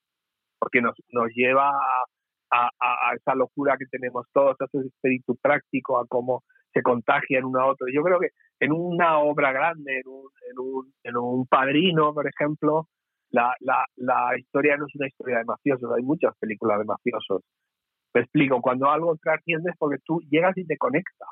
[0.58, 2.04] Porque nos, nos lleva a,
[2.50, 6.42] a, a esa locura que tenemos todos, a ese espíritu práctico, a cómo
[6.78, 7.88] se contagian uno a otro.
[7.92, 8.28] Yo creo que
[8.60, 12.86] en una obra grande, en un, en un, en un padrino, por ejemplo,
[13.30, 17.42] la, la, la historia no es una historia de mafiosos, hay muchas películas de mafiosos.
[18.14, 21.26] Me explico, cuando algo trasciende es porque tú llegas y te conecta.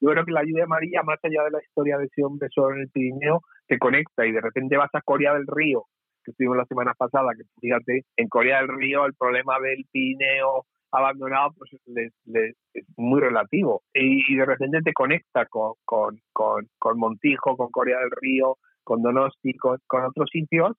[0.00, 2.74] Yo creo que la lluvia amarilla, más allá de la historia de ese hombre solo
[2.74, 5.84] en el Pirineo, te conecta y de repente vas a Corea del Río,
[6.24, 10.64] que estuvimos la semana pasada, que fíjate, en Corea del Río el problema del Pirineo
[10.92, 16.98] abandonado pues les- les- es muy relativo y, de repente te conecta con, con, con,
[16.98, 20.76] Montijo, con Corea del Río, con Donosti, con, otros sitios,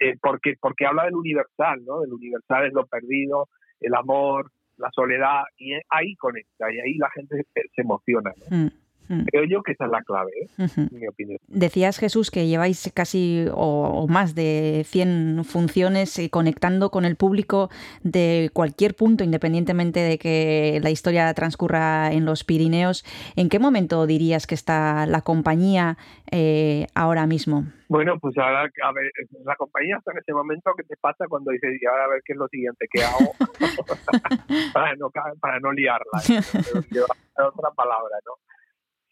[0.00, 2.00] eh, porque, porque habla del universal, ¿no?
[2.00, 3.48] Del universal es lo perdido,
[3.80, 8.32] el amor, la soledad, y ahí conecta, y ahí la gente se, emociona.
[8.50, 8.56] ¿no?
[8.56, 8.70] Mm,
[9.08, 10.64] mm, Creo yo que esa es la clave, ¿eh?
[10.64, 10.80] ujú.
[10.80, 11.38] en mi opinión.
[11.48, 17.16] Decías, Jesús, que lleváis casi o, o más de 100 funciones eh, conectando con el
[17.16, 17.70] público
[18.02, 23.04] de cualquier punto, independientemente de que la historia transcurra en los Pirineos.
[23.36, 25.96] ¿En qué momento dirías que está la compañía
[26.30, 27.64] eh, ahora mismo?
[27.88, 29.10] Bueno, pues ahora, a ver,
[29.44, 32.20] la compañía está en ese momento que te pasa cuando dices, y ahora a ver
[32.24, 33.32] qué es lo siguiente que hago
[34.74, 36.20] para, no, para no liarla,
[36.90, 38.32] llevar otra palabra, ¿no?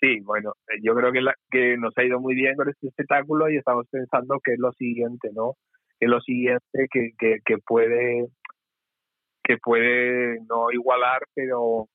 [0.00, 3.56] Sí, bueno, eh, yo creo que, nos ha ido muy bien con este espectáculo y
[3.56, 5.54] estamos pensando que es lo siguiente, ¿no?
[5.98, 8.28] Que es lo siguiente que, puede
[9.42, 11.86] que puede no igualar, pero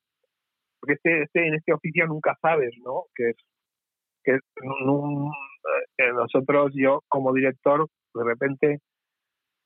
[0.79, 3.05] porque este, este en este oficio nunca sabes, ¿no?
[3.13, 3.35] Que es
[4.23, 4.39] que
[6.13, 8.79] nosotros, yo como director, de repente,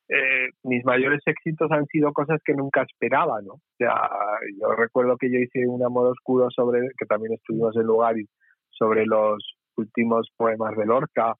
[0.09, 3.53] eh, mis mayores éxitos han sido cosas que nunca esperaba, ¿no?
[3.53, 4.09] O sea,
[4.59, 8.25] yo recuerdo que yo hice un amor oscuro sobre, que también estuvimos en lugar, y
[8.69, 11.33] sobre los últimos poemas de Lorca,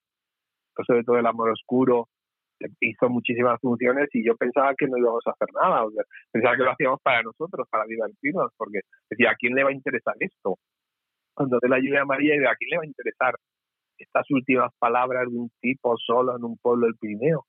[0.86, 2.08] sobre todo el amor oscuro,
[2.80, 6.02] hizo muchísimas funciones y yo pensaba que no íbamos a hacer nada, o sea,
[6.32, 9.74] pensaba que lo hacíamos para nosotros, para divertirnos, porque decía, ¿a quién le va a
[9.74, 10.56] interesar esto?
[11.38, 13.34] De la lluvia María y a quién le va a interesar
[13.98, 17.44] estas últimas palabras de un tipo solo en un pueblo del Pirineo.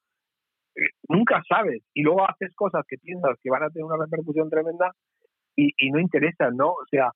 [1.10, 1.82] Nunca sabes.
[1.94, 4.92] Y luego haces cosas que piensas que van a tener una repercusión tremenda
[5.56, 6.70] y, y no interesan, ¿no?
[6.70, 7.12] O sea,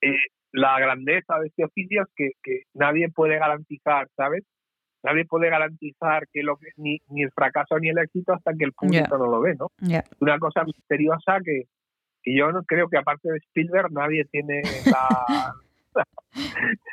[0.00, 0.16] eh,
[0.52, 4.44] la grandeza de este oficio es que, que nadie puede garantizar, ¿sabes?
[5.02, 8.64] Nadie puede garantizar que lo que, ni, ni el fracaso ni el éxito hasta que
[8.64, 9.68] el público no lo ve, ¿no?
[10.20, 11.64] Una cosa misteriosa que,
[12.22, 15.54] que yo no creo que aparte de Spielberg nadie tiene la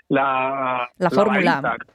[0.09, 1.61] la, La fórmula.
[1.61, 1.92] varita.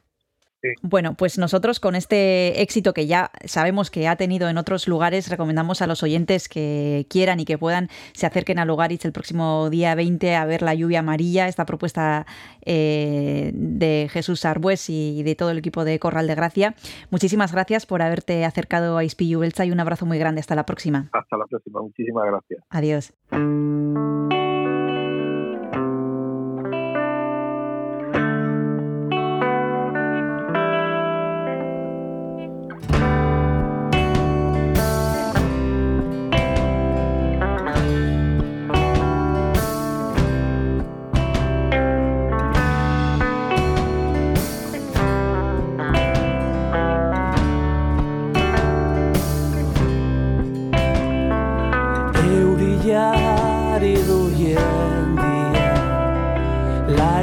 [0.82, 5.28] Bueno, pues nosotros con este éxito que ya sabemos que ha tenido en otros lugares,
[5.28, 9.70] recomendamos a los oyentes que quieran y que puedan se acerquen a Lugaritz el próximo
[9.70, 12.26] día 20 a ver La lluvia amarilla, esta propuesta
[12.64, 16.74] eh, de Jesús Arbues y de todo el equipo de Corral de Gracia.
[17.10, 20.40] Muchísimas gracias por haberte acercado a Ispillu Beltza y un abrazo muy grande.
[20.40, 21.08] Hasta la próxima.
[21.12, 21.80] Hasta la próxima.
[21.82, 22.64] Muchísimas gracias.
[22.70, 24.47] Adiós.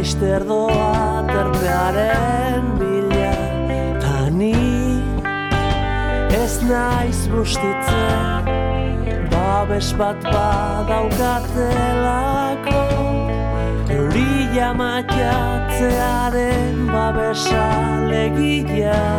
[0.06, 3.34] Laister doa terpearen bila.
[3.98, 4.54] Ta ni
[6.30, 8.46] ez naiz bustitzen
[9.34, 12.86] Babes bat badaukatelako.
[13.90, 19.10] Euria matiatzearen babesa legila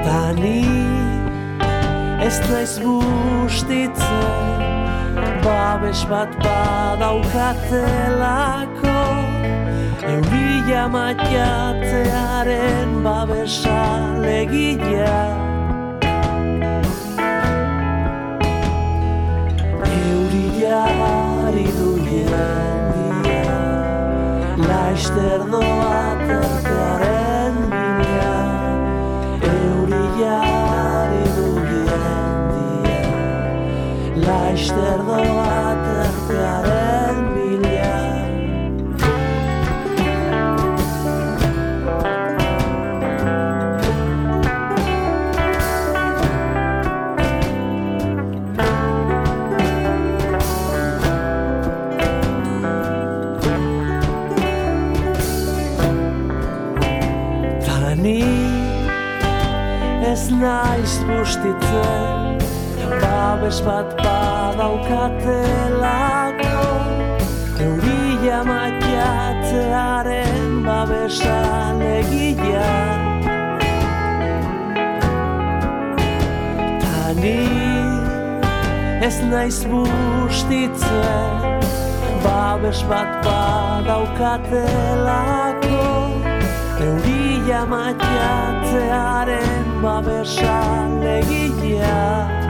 [0.00, 0.64] Ta ni
[2.24, 4.75] ez naiz bustitzen
[5.46, 8.98] babes bat badaukatzelako
[10.12, 13.82] Eurila matiatzearen babesa
[14.26, 15.18] legia
[19.98, 20.80] Eurila
[21.46, 23.58] aridu jendia
[24.68, 27.15] Laizter doa tartearen
[34.26, 37.98] Laister doa terpearen bila
[57.62, 58.22] Ta ni
[60.02, 62.25] ez naiz bustitzen
[62.90, 66.58] babes bat badaukatelako
[67.64, 72.72] Euria maiatzearen babesan egia
[76.82, 77.44] Tani
[79.08, 81.30] ez naiz bustitzen
[82.24, 85.84] Babes bat badaukatelako
[86.86, 92.45] Euria maiatzearen babesan egia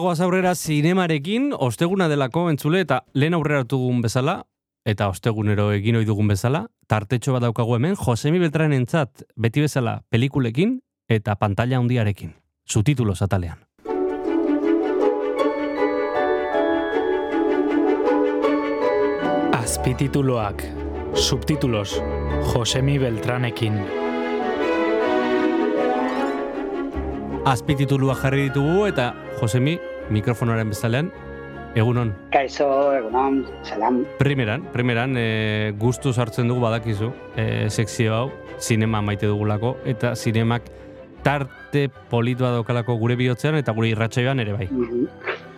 [0.00, 4.38] Bagoaz aurrera zinemarekin, osteguna delako entzule eta lehen aurrera dugun bezala,
[4.88, 9.98] eta ostegunero egin ohi dugun bezala, tartetxo bat daukagu hemen, Josemi Beltran entzat, beti bezala,
[10.08, 12.32] pelikulekin eta pantalla handiarekin.
[12.64, 13.60] Subtitulos atalean.
[19.60, 20.64] Azpitituloak,
[21.12, 21.98] subtitulos,
[22.54, 23.99] Josemi Beltranekin.
[27.48, 29.78] Azpititulua jarri ditugu eta Josemi,
[30.12, 31.06] mikrofonaren bezalean,
[31.78, 32.10] egunon.
[32.34, 34.02] Kaixo, egunon, salam.
[34.18, 37.08] Primeran, primeran, e, guztuz hartzen dugu badakizu,
[37.40, 38.26] e, sekzio hau,
[38.58, 40.68] sinema maite dugulako, eta sinemak
[41.24, 44.68] tarte politua daukalako gure bihotzean eta gure irratsaioan ere bai.
[44.70, 45.06] Mhm.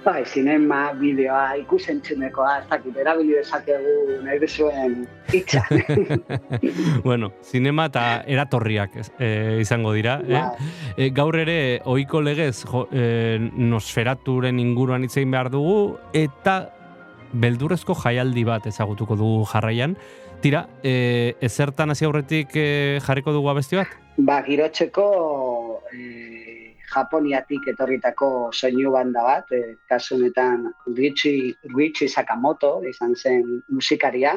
[0.02, 4.96] Bai, sinema, bideoa, ikusentzunekoa, ez dakit, erabili dezakegu nahi duzuen
[5.30, 5.62] hitza.
[7.06, 9.30] bueno, sinema eta eratorriak e,
[9.62, 10.18] izango dira.
[10.26, 10.34] Eh?
[10.34, 10.72] Bai.
[10.96, 15.78] E, gaur ere, ohiko legez, jo, e, nosferaturen inguruan hitz egin behar dugu,
[16.12, 16.58] eta
[17.32, 19.94] beldurrezko jaialdi bat ezagutuko dugu jarraian.
[20.42, 22.70] Tira, e, ezertan hasi aurretik e,
[23.06, 23.98] jarriko dugu abesti bat?
[24.16, 26.51] ba, girotzeko e,
[26.92, 34.36] Japoniatik etorritako soinu banda bat, e, kasu honetan Richie, Richie Sakamoto izan zen musikaria,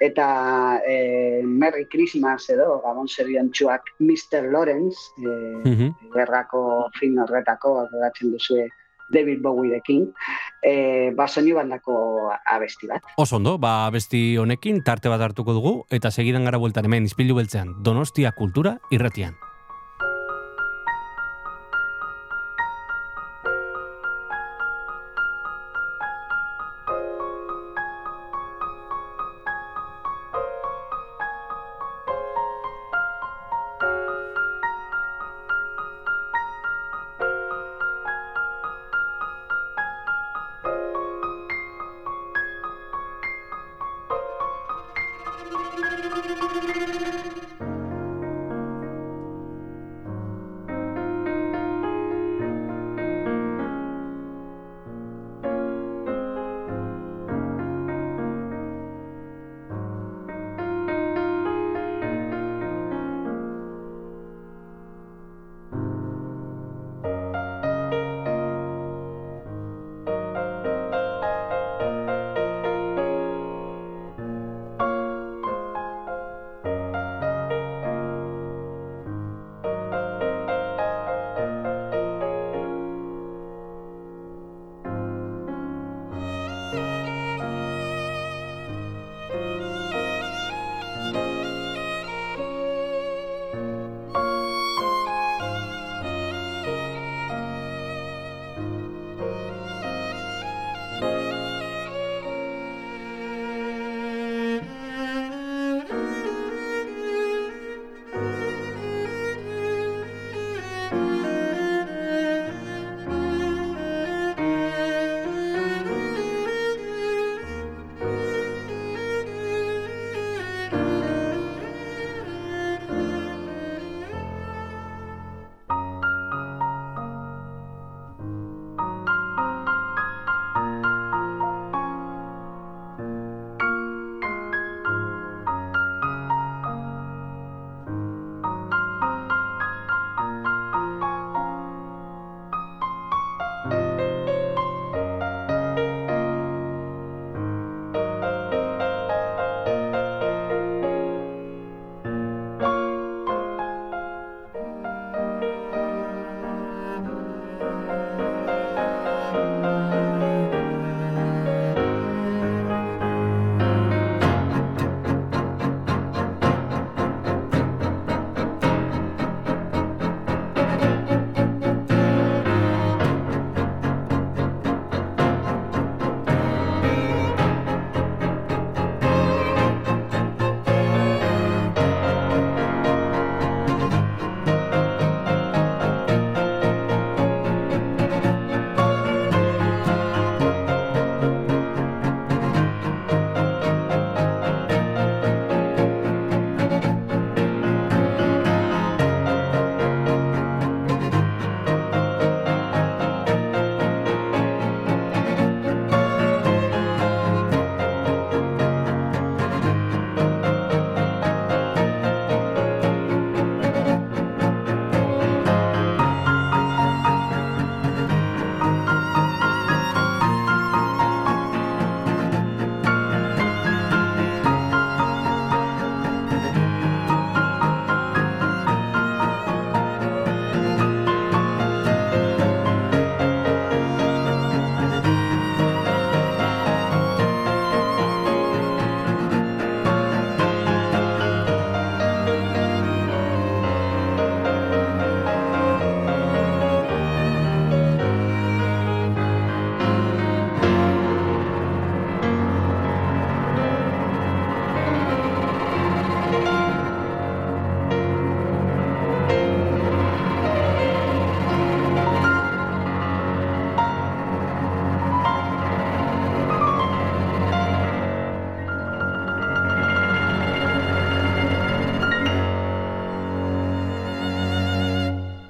[0.00, 4.46] eta e, Merry Christmas edo Gabon Seriontsuak Mr.
[4.52, 5.30] Lawrence, e,
[5.64, 6.12] Mhm.
[6.14, 8.68] gerrako film horretako, goratzen duzue
[9.10, 10.12] David Bowierekin,
[10.62, 13.02] e, ba, soinu bandako abesti bat.
[13.16, 17.34] Oso ondo, ba abesti honekin tarte bat hartuko dugu, eta segidan gara bueltan hemen izpilu
[17.34, 19.34] beltzean, Donostia Kultura irratian.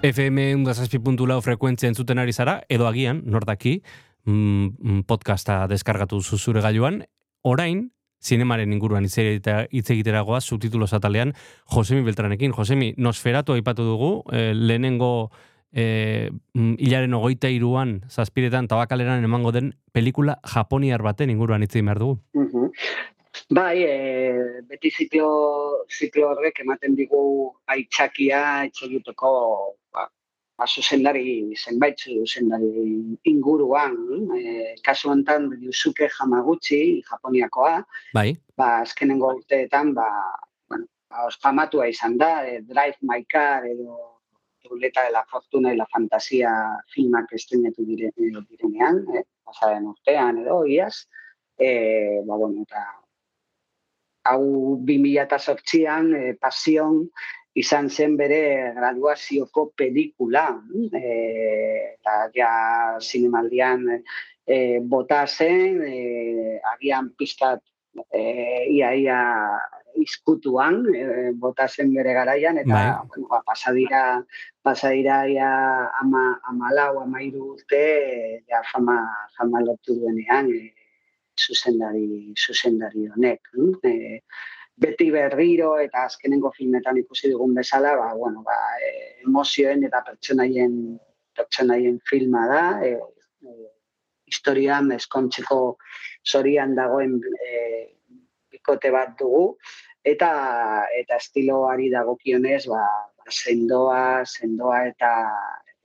[0.03, 3.81] FM undazazpi puntu lau frekuentzia entzuten ari zara, edo agian, nordaki,
[4.25, 7.03] mm, mm, podcasta deskargatu zuzure gailuan,
[7.43, 7.89] orain,
[8.23, 11.33] zinemaren inguruan hitz egitera- hitz egiteragoa subtitulos atalean
[11.67, 12.53] Josemi Beltranekin.
[12.53, 15.31] Josemi, Nosferatu aipatu dugu, eh, lehenengo
[15.73, 21.85] eh, mm, hilaren ogoita iruan, zazpiretan, tabakaleran emango den pelikula japoniar baten inguruan hitz egin
[21.87, 22.21] behar dugu.
[22.33, 22.71] Mhm.
[23.51, 25.29] Bai, e, beti ziklo,
[25.89, 27.21] ziklo horrek ematen digu
[27.73, 29.31] aitzakia egiteko
[29.95, 30.05] ba,
[30.59, 33.97] ba, zuzendari, zenbait zuzendari inguruan.
[34.37, 37.81] E, kasu honetan, Yusuke Hamaguchi, Japoniakoa,
[38.13, 40.11] Bai, ba, azkenengo urteetan, ba,
[40.69, 44.21] bueno, ba, famatua izan da, e, Drive My Car edo
[44.69, 46.53] Ruleta de la Fortuna y la Fantasia
[46.93, 51.07] filmak estrenatu dire, direnean, e, pasaren urtean edo, iaz,
[51.57, 53.08] e, ba, bueno, eta
[54.31, 57.03] hau 2008an e, pasion
[57.59, 60.47] izan zen bere graduazioko pelikula,
[60.95, 61.14] e,
[61.97, 62.53] eta ja
[63.01, 63.89] zinemaldian
[64.47, 67.61] e, bota zen, e, agian pizkat
[68.14, 68.22] e,
[68.76, 69.18] ia ia
[69.99, 71.05] izkutuan, e,
[71.35, 72.87] bota zen bere garaian, eta Bai.
[73.09, 74.03] bueno, ba, pasadira,
[74.62, 75.51] pasadira ia
[76.01, 79.01] ama, amalau, amairu urte, e, ja fama,
[79.37, 80.78] fama lortu duenean, e,
[81.39, 83.51] zuzendari, zuzendari honek.
[83.84, 84.22] E,
[84.78, 88.93] beti berriro eta azkenengo filmetan ikusi dugun bezala, ba, bueno, ba, e,
[89.26, 90.74] emozioen eta pertsonaien,
[91.36, 93.57] pertsonaien filma da, e, e,
[94.28, 95.61] historian eskontzeko
[96.26, 97.18] zorian dagoen
[97.49, 97.61] e,
[98.53, 99.45] bikote bat dugu,
[100.05, 100.30] eta
[101.01, 102.84] eta estiloari dagokionez, ba,
[103.18, 105.12] ba, sendoa, sendoa eta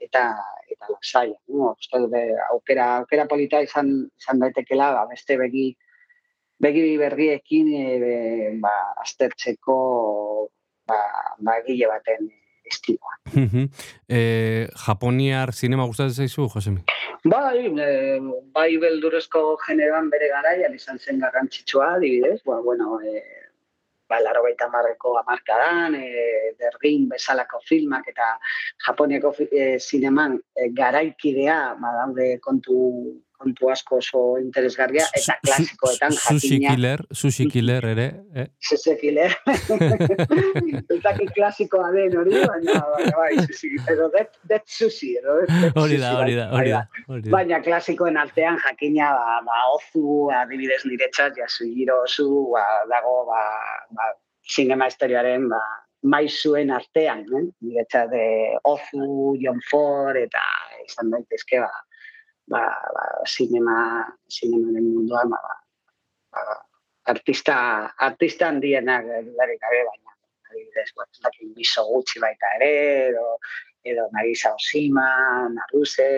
[0.08, 0.26] eta
[0.74, 1.74] eta lasaia, no?
[1.78, 5.72] Uste eh, aukera aukera polita izan izan daitekela, ba, beste begi
[6.64, 7.84] begi berriekin e,
[8.64, 8.74] ba,
[9.04, 9.78] aztertzeko
[10.88, 11.00] ba,
[11.40, 12.32] ba, egile baten
[12.64, 13.18] estiloa.
[14.14, 16.84] Eh, Japoniar zinema gustatzen zaizu, Josemi?
[17.28, 18.20] Bai, e,
[18.56, 23.24] bai beldurezko generoan bere garaian izan zen garrantzitsua, adibidez, ba, bueno, e,
[24.14, 28.30] ba, laro baita marreko amarkadan, e, dergin bezalako filmak eta
[28.86, 32.80] Japoniako e, zineman e, garaikidea, ba, daude kontu,
[33.40, 36.74] kontu asko oso interesgarria, eta klasikoetan jakina.
[36.74, 38.06] Killer, Sushi Killer ere,
[38.36, 38.46] eh?
[38.70, 39.36] Zeze killer.
[40.94, 45.54] Ez dakit klasikoa den hori, baina, baina bai, sushi, edo dead, dead sushi, edo dead,
[45.54, 47.06] dead Hori da, hori da, bai, hori bai, da.
[47.14, 47.36] hori da.
[47.38, 53.42] Baina klasikoen artean jakina ba, ba ozu, adibidez niretzat, Yasuhiro Ozu, ba, dago ba,
[53.98, 54.12] ba,
[54.56, 55.62] sinema historiaren ba,
[56.04, 57.46] maizuen artean, eh?
[57.64, 60.44] niretzat eh, ozu, John Ford, eta
[60.86, 61.72] izan daitezke ba,
[62.48, 62.64] ba,
[62.96, 66.56] ba, sinema, sinemaren munduan ba, ba, ba,
[67.14, 67.58] artista,
[67.98, 70.16] artista handienak larik gabe, baina
[70.50, 72.74] adibidez, ba, ez dakit biso gutxi baita ere,
[73.12, 73.38] edo,
[73.84, 76.10] edo Nagisa Osima, Naruse,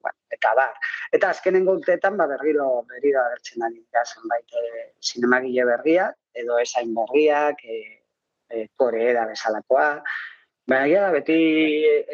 [0.00, 0.74] bueno, eta bar.
[1.12, 6.94] Eta azkenengo urteetan ba berriro berriro agertzen ari dira zenbait eh, zinemagile berriak edo esain
[6.94, 7.78] berriak, e,
[8.48, 9.88] e, kore da bezalakoa.
[10.70, 11.36] Baina da, beti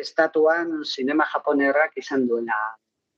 [0.00, 2.56] estatuan sinema japonerrak izan duena,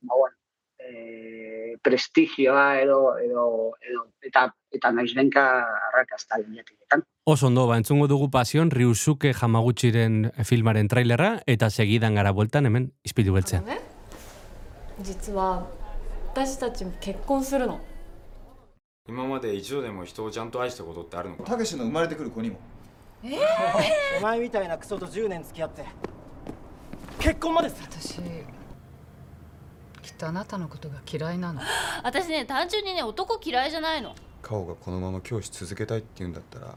[0.01, 0.35] ba, bueno,
[0.79, 3.45] e, prestigioa edo, edo,
[3.81, 5.45] edo eta, eta naizbenka
[5.91, 7.03] arrakazta lehiatiketan.
[7.25, 12.91] Oso ondo, ba, entzungo dugu pasion Ryusuke Hamaguchiren filmaren trailerra eta segidan gara bueltan hemen
[13.03, 13.65] izpilu beltzean.
[13.65, 13.79] ね
[15.01, 15.65] 実は
[16.33, 17.79] 私たち結婚するの
[19.07, 22.59] 今まで一度でも人をちゃんと愛したことってあるのかたけしの生まれてくる子にも
[24.17, 25.85] お前みたいなクソと10年付き合って
[27.17, 28.19] 結婚までする私
[30.09, 31.61] きっとあなたのことが嫌いなの。
[32.03, 34.15] 私ね単純にね男嫌いじゃないの。
[34.41, 36.73] カオがこのまま教師続けたいって言うんだったら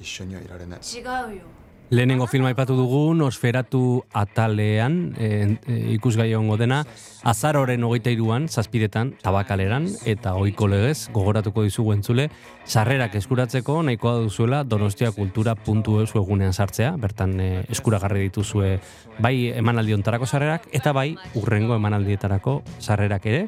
[0.00, 0.80] 一緒にはいられない。
[0.80, 1.42] 違うよ
[1.90, 6.82] Lehenengo filma aipatu dugu Nosferatu atalean e, e, ikusgai egongo dena
[7.24, 12.28] azaroren hogeita iruan, zazpiretan, tabakaleran eta oiko legez gogoratuko dizugu entzule
[12.66, 18.76] sarrerak eskuratzeko nahikoa duzuela donostiakultura.eus egunean sartzea, bertan e, eskuragarri dituzue
[19.18, 23.46] bai emanaldi ontarako sarrerak eta bai urrengo emanaldietarako sarrerak ere.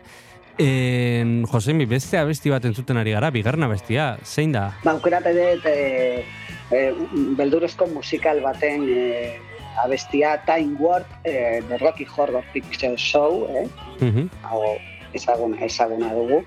[0.57, 4.70] E, Josemi, beste abesti bat entzuten ari gara, bigarna bestia, zein da?
[4.80, 6.24] Ba, aukerate dut e,
[6.70, 6.92] e,
[7.38, 9.38] beldurezko musikal baten e,
[9.82, 13.68] abestia Time Warp, e, The Rocky Horror Picture Show, eh?
[14.00, 14.30] Mhm.
[14.42, 14.78] hau
[15.12, 16.44] ezaguna, ezaguna dugu.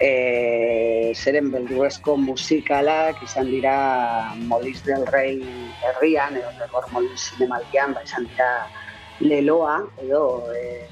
[0.00, 5.40] E, zeren beldurezko musikalak izan dira Molins del Rey
[5.82, 8.66] herrian, edo Gregor Molins zinemaldian, ba, izan dira
[9.20, 10.84] leloa, edo e,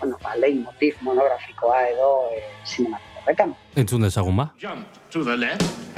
[0.00, 3.54] bueno, ba, leitmotiv monografikoa edo e, zinematiko horretan.
[3.76, 4.50] Entzun dezagun ba?
[4.56, 5.97] Jump to the left.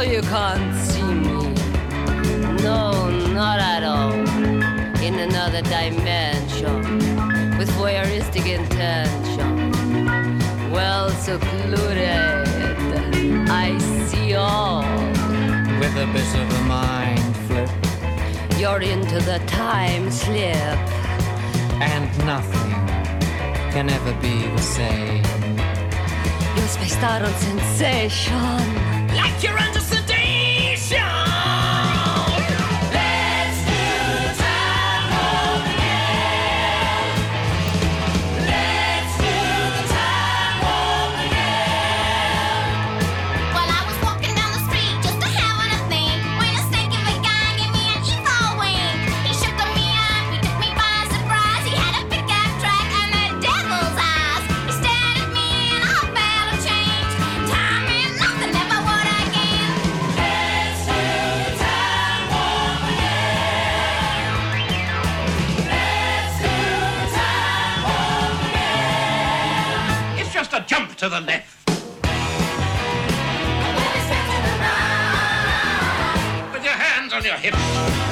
[0.00, 1.52] So you can't see me.
[2.62, 4.14] No, not at all.
[5.06, 6.80] In another dimension.
[7.58, 9.50] With voyeuristic intention.
[10.72, 12.08] Well secluded.
[13.50, 13.76] I
[14.08, 14.80] see all.
[15.80, 17.70] With a bit of a mind flip
[18.58, 20.80] You're into the time slip.
[21.92, 22.72] and nothing
[23.74, 25.24] can ever be the same.
[26.56, 28.79] You're spaced out on sensation.
[29.42, 29.80] You're under
[71.00, 71.66] to the left.
[76.62, 78.09] Your hands on your hips.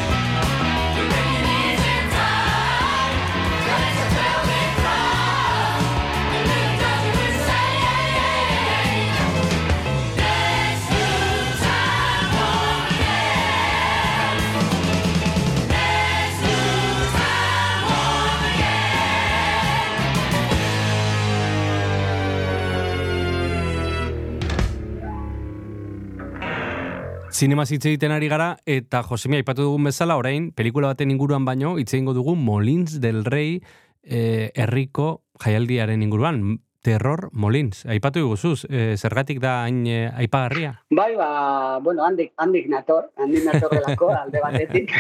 [27.39, 31.76] Zinema hitz egiten ari gara, eta Josemi aipatu dugun bezala, orain, pelikula baten inguruan baino,
[31.78, 33.61] hitz egingo dugu Molins del Rey
[34.03, 36.59] eh, herriko jaialdiaren inguruan.
[36.82, 37.84] Terror Molins.
[37.86, 40.72] Aipatu diguzuz, eh, zergatik da hain eh, aipagarria?
[40.91, 44.95] Bai, ba, bueno, handik, handik nator, handik natorrelako alde batetik.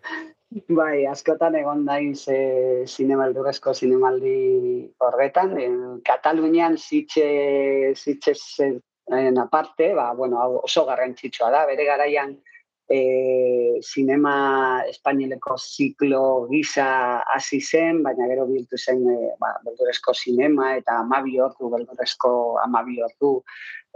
[0.80, 2.40] bai, askotan egon naiz e,
[2.86, 4.36] zinemaldurezko zinemaldi
[5.04, 5.56] horretan.
[5.60, 7.26] En, Katalunian zitxe,
[7.96, 8.36] zitxe
[9.08, 12.36] zen aparte, ba, bueno, oso garrantzitsua da, bere garaian
[12.88, 20.74] e, sinema espainoleko ziklo gisa hasi zen, baina gero biltu zen e, ba, beldurezko sinema
[20.76, 22.30] eta amabi ordu, beldurezko
[22.62, 23.32] amabi ordu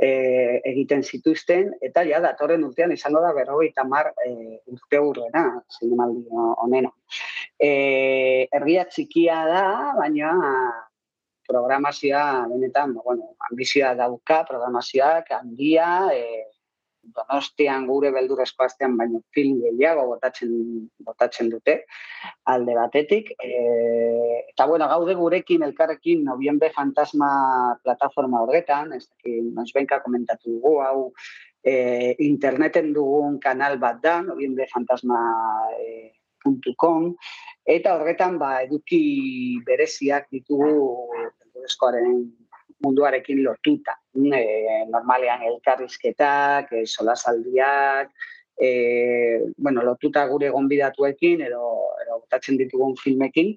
[0.00, 5.44] e, egiten zituzten, eta ja, datorren urtean izango da berrogeita mar e, urte urrena,
[5.78, 6.26] zinemaldi
[6.64, 6.92] honena.
[7.58, 9.66] E, ergia txikia da,
[9.98, 10.34] baina
[11.50, 16.46] programazioa benetan, ba, bueno, ambizioa dauka, programazioak handia, e,
[17.02, 20.50] Donostian gure beldurrezko astean baino film gehiago botatzen
[21.06, 21.74] botatzen dute
[22.52, 23.48] alde batetik e,
[24.52, 27.30] eta bueno gaude gurekin elkarrekin Noviembre Fantasma
[27.84, 30.98] plataforma horretan ez dakit noizbenka komentatu dugu hau
[31.64, 31.72] e,
[32.28, 37.00] interneten dugun kanal bat da noviembrefantasma.com
[37.76, 39.02] eta horretan ba eduki
[39.66, 40.72] bereziak ditugu
[41.70, 42.36] beldurrezkoaren
[42.82, 43.98] munduarekin lotuta.
[44.14, 48.10] E, normalean elkarrizketak, e, solasaldiak,
[48.56, 53.54] e, bueno, lotuta gure gonbidatuekin edo, edo botatzen ditugun filmekin.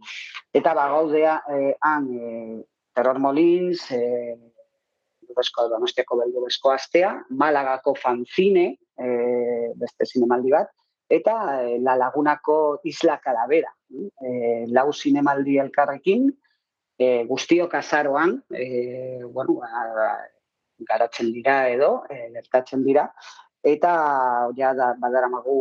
[0.54, 4.36] Eta ba, gaudea e, han e, Terror Molins, e,
[5.24, 9.08] Beldurrezko, Donostiako Beldurrezko astea, Malagako fanzine, e,
[9.80, 10.70] beste zinemaldi bat,
[11.10, 13.72] eta e, La Lagunako Isla Calavera.
[13.94, 16.28] E, lau zinemaldi elkarrekin,
[17.04, 20.18] e, guztiok azaroan, e, bueno, ba,
[20.90, 23.08] garatzen dira edo, e, gertatzen dira,
[23.64, 23.94] eta
[24.58, 25.56] ja da, badaramagu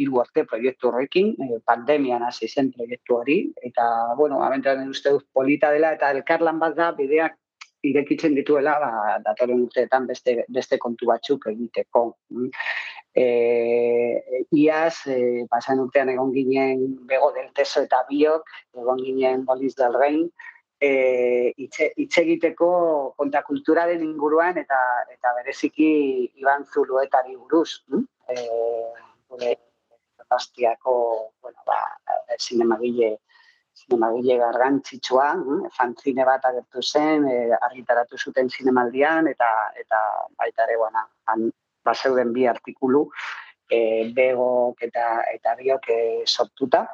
[0.00, 3.38] hiru arte proiektu horrekin, e, pandemian hasi zen proiektu hori,
[3.70, 3.86] eta,
[4.18, 7.38] bueno, abentuaren uste dut polita dela, eta elkarlan bat da, bideak
[7.84, 12.04] irekitzen dituela, ba, datorren urteetan beste, beste kontu batzuk egiteko.
[13.14, 13.26] E,
[14.56, 16.80] iaz, e, pasan urtean egon ginen
[17.10, 20.24] bego del teso eta biok, egon ginen boliz del rein,
[20.80, 22.68] e, hitz egiteko
[23.18, 24.80] kontakulturaren inguruan eta
[25.12, 25.90] eta bereziki
[26.40, 27.82] Iban Zuluetari buruz.
[27.90, 28.04] hm?
[28.28, 29.54] E,
[30.30, 31.78] Bastiako, bueno, ba,
[32.40, 33.18] zinemagile
[33.74, 35.70] zinemagile garrantzitsua, hm?
[35.76, 37.36] fanzine bat agertu zen, e,
[37.68, 39.50] argitaratu zuten zinemaldian eta
[39.80, 40.00] eta
[40.38, 41.50] baita ere bueno, han
[41.84, 43.04] bazeuden bi artikulu
[43.70, 46.86] e, begok eta, eta biok e, sortuta.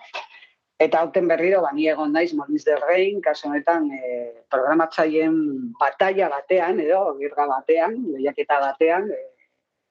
[0.80, 5.34] Eta hauten berriro, bani egon naiz, Molins del Rein, kasu honetan, e, programatzaileen
[5.80, 9.18] batalla batean, edo, girga batean, lehiaketa batean, e,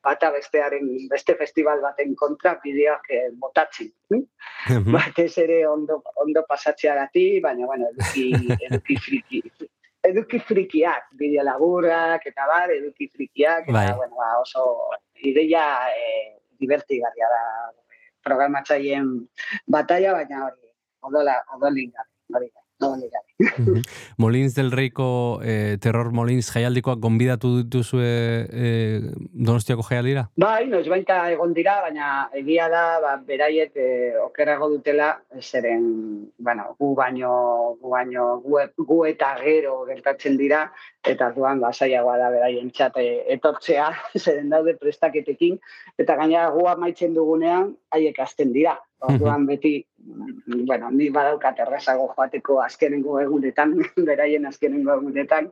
[0.02, 3.92] bata bestearen, beste festival baten kontra bideoak e, botatzen.
[4.10, 4.24] hm?
[4.96, 8.32] Batez ere ondo, ondo pasatzeagati, baina, bueno, eduki,
[8.70, 9.44] eduki friki,
[10.10, 13.94] eduki frikiak, bideo laburrak, eta bar, eduki frikiak, eta, Bai.
[14.00, 14.66] bueno, ba, oso
[15.22, 16.10] ideia e,
[16.58, 17.44] divertigarria da
[18.26, 19.14] programatzaileen
[19.68, 20.69] batalla, baina hori,
[21.60, 22.10] dominicana,
[22.80, 23.29] dominicana.
[24.18, 28.10] Molins del Reiko eh, Terror Molins jaialdikoak gonbidatu dituzue
[28.52, 29.00] eh,
[29.32, 30.26] Donostiako jaialdira?
[30.40, 33.88] Bai, noiz baita egon dira, baina egia da, ba, beraiek e,
[34.20, 35.86] okerrago dutela, zeren,
[36.38, 37.32] bueno, gu baino,
[37.80, 38.60] gu baino, gu,
[38.92, 40.66] gu eta gero gertatzen dira,
[41.08, 43.90] eta orduan ba, zailagoa da beraien txate etortzea,
[44.26, 45.58] zeren daude prestaketekin,
[45.98, 48.76] eta gainera gu amaitzen dugunean, haiek hasten dira.
[49.00, 49.78] Orduan beti,
[50.68, 53.78] bueno, ni badaukat errazago joateko azkenengo egunetan,
[54.10, 55.52] beraien azkenengo egunetan,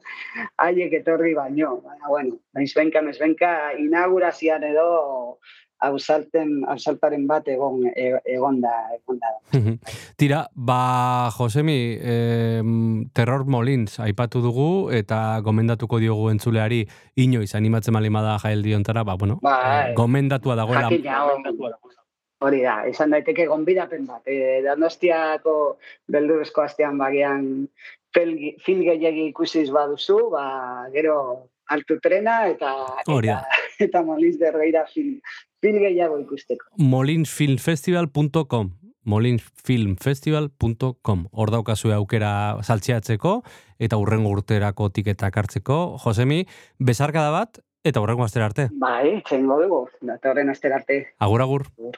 [0.58, 1.78] haiek etorri baino.
[1.86, 3.54] Baina, bueno, noizbenka, noizbenka,
[3.86, 4.90] inaugurazioan edo
[5.80, 9.30] hausalten, hausaltaren bat egon, e- egon da, egon da.
[10.18, 12.64] Tira, ba, Josemi, eh,
[13.14, 16.84] Terror Molins aipatu dugu eta gomendatuko diogu entzuleari
[17.16, 19.92] inoiz animatzen malimada jaialdi ontara, ba, bueno, Bai.
[19.92, 20.90] eh, gomendatua dagoela.
[20.90, 21.22] Jakina,
[22.40, 24.22] hori da, izan daiteke gonbidapen bat.
[24.30, 25.78] E, Donostiako
[26.12, 27.68] beldurrezko astean bagian
[28.14, 30.44] film gehiagi ikusiz baduzu, ba,
[30.94, 31.16] gero
[31.70, 32.74] hartu trena eta
[33.12, 33.42] Hori da.
[33.80, 35.20] eta Molins de Reira film,
[35.62, 36.66] film gehiago ikusteko.
[36.78, 38.72] molinsfilmfestival.com
[39.08, 43.42] molinsfilmfestival.com Hor daukazue aukera saltzeatzeko
[43.80, 45.98] eta urrengo urterako tiketak hartzeko.
[46.04, 46.46] Josemi,
[46.80, 48.68] bezarkada bat eta urrengo astera arte.
[48.82, 50.96] Bai, txengo dugu, datorren astera arte.
[51.24, 51.64] Agur, agur.
[51.78, 51.98] Someone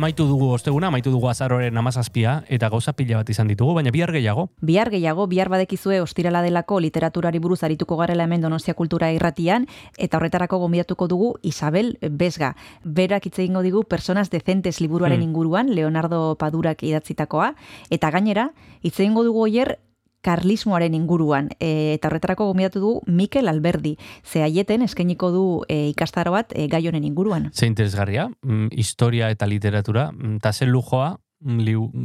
[0.00, 4.08] Amaitu dugu osteguna, amaitu dugu azaroren amazazpia, eta gauza pila bat izan ditugu, baina bihar
[4.14, 4.46] gehiago.
[4.64, 9.66] Bihar gehiago, bihar badekizue ostirala delako literaturari buruz arituko garela hemen Donostia Kultura irratian,
[9.98, 12.54] eta horretarako gombidatuko dugu Isabel Besga.
[12.82, 15.28] Berak hitz egingo digu Personas Decentes liburuaren Hmm.
[15.28, 17.54] inguruan, Leonardo Padurak idatzitakoa,
[17.90, 18.52] eta gainera,
[18.82, 19.78] hitz egingo dugu oier
[20.20, 21.50] karlismoaren inguruan.
[21.58, 23.96] E, eta horretarako gombidatu dugu Mikel Alberdi.
[24.24, 27.50] Ze aieten eskainiko du e, ikastaro bat e, gai honen inguruan.
[27.52, 31.58] Ze interesgarria, mm, historia eta literatura, mm, eta zen lujoa, mm,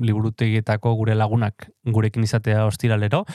[0.08, 3.26] liburutegietako gure lagunak gurekin izatea ostiralero,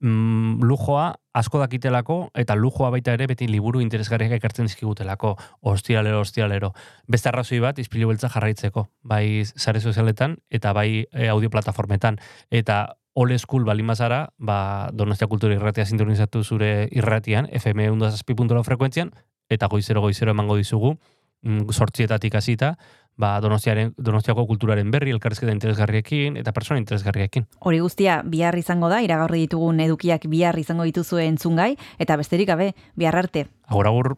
[0.00, 6.72] lujoa asko dakitelako, eta lujoa baita ere beti liburu interesgarriak ekartzen dizkigutelako, ostiralero, ostiralero.
[7.06, 12.18] Beste arrazoi bat, izpilu beltza jarraitzeko, bai sare sozialetan, eta bai e, audioplatformetan.
[12.50, 19.12] Eta old school balin bazara, ba, Donostia Kultura irratia sintonizatu zure irratian, FM 107.lau frekuentzian,
[19.50, 20.96] eta goizero goizero emango dizugu,
[21.42, 22.76] mm, sortzietatik hasita,
[23.20, 27.46] ba, Donostiaren, Donostiako kulturaren berri, elkarrizketa interesgarriekin, eta persona interesgarriekin.
[27.60, 32.72] Hori guztia bihar izango da, iragarri ditugun edukiak bihar izango dituzue entzungai, eta besterik gabe,
[32.96, 33.46] bihar arte.
[33.68, 34.14] Agur, agur.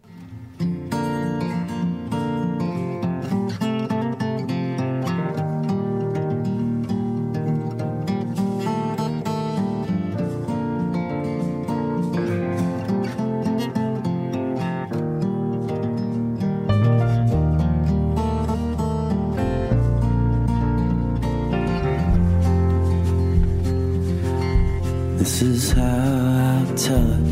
[25.42, 27.31] Is how I tell it.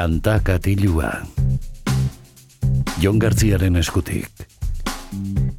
[0.00, 1.10] Kanta katilua.
[3.02, 4.46] Jon Gartziaren eskutik.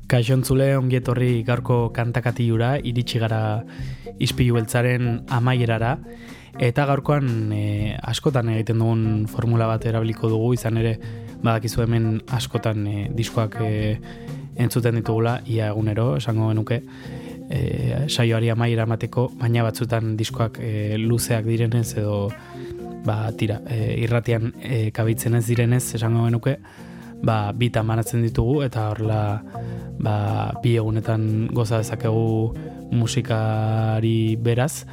[0.09, 3.61] Kaixontzule ongietorri gaurko kantakatiura iritsi gara
[4.17, 5.91] ispilu beltzaren amaierara
[6.57, 7.61] eta gaurkoan e,
[8.01, 10.95] askotan egiten dugun formula bat erabiliko dugu izan ere
[11.43, 13.73] badakizu hemen askotan e, diskoak e,
[14.57, 16.81] entzuten ditugula ia egunero esango genuke
[17.51, 22.31] e, saioari amaiera emateko baina batzutan diskoak e, luzeak direnez edo
[23.05, 26.57] ba, tira, e, irratian e, kabitzen ez direnez esango genuke
[27.21, 29.21] ba, bita manatzen ditugu eta horrela
[30.01, 30.15] ba,
[30.63, 32.53] bi egunetan goza dezakegu
[32.91, 34.85] musikari beraz.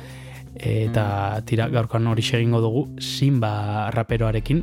[0.59, 4.63] Eta tira gaurkoan hori egingo dugu Simba raperoarekin.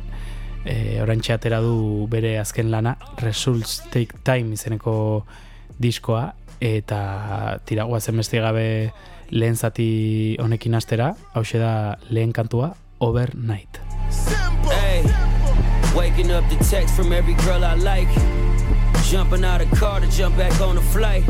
[0.66, 5.24] E, orantxe atera du bere azken lana Results Take Time izeneko
[5.78, 6.32] diskoa.
[6.60, 8.92] Eta tira guazen beste gabe
[9.30, 13.78] lehen zati honekin astera hau da lehen kantua Overnight
[14.64, 15.04] Hey,
[15.94, 18.08] waking up the text from every girl I like.
[19.04, 21.24] Jumping out of car to jump back on a flight.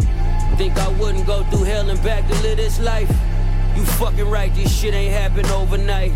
[0.56, 3.10] Think I wouldn't go through hell and back to live this life.
[3.74, 6.12] You fucking right, this shit ain't happen overnight.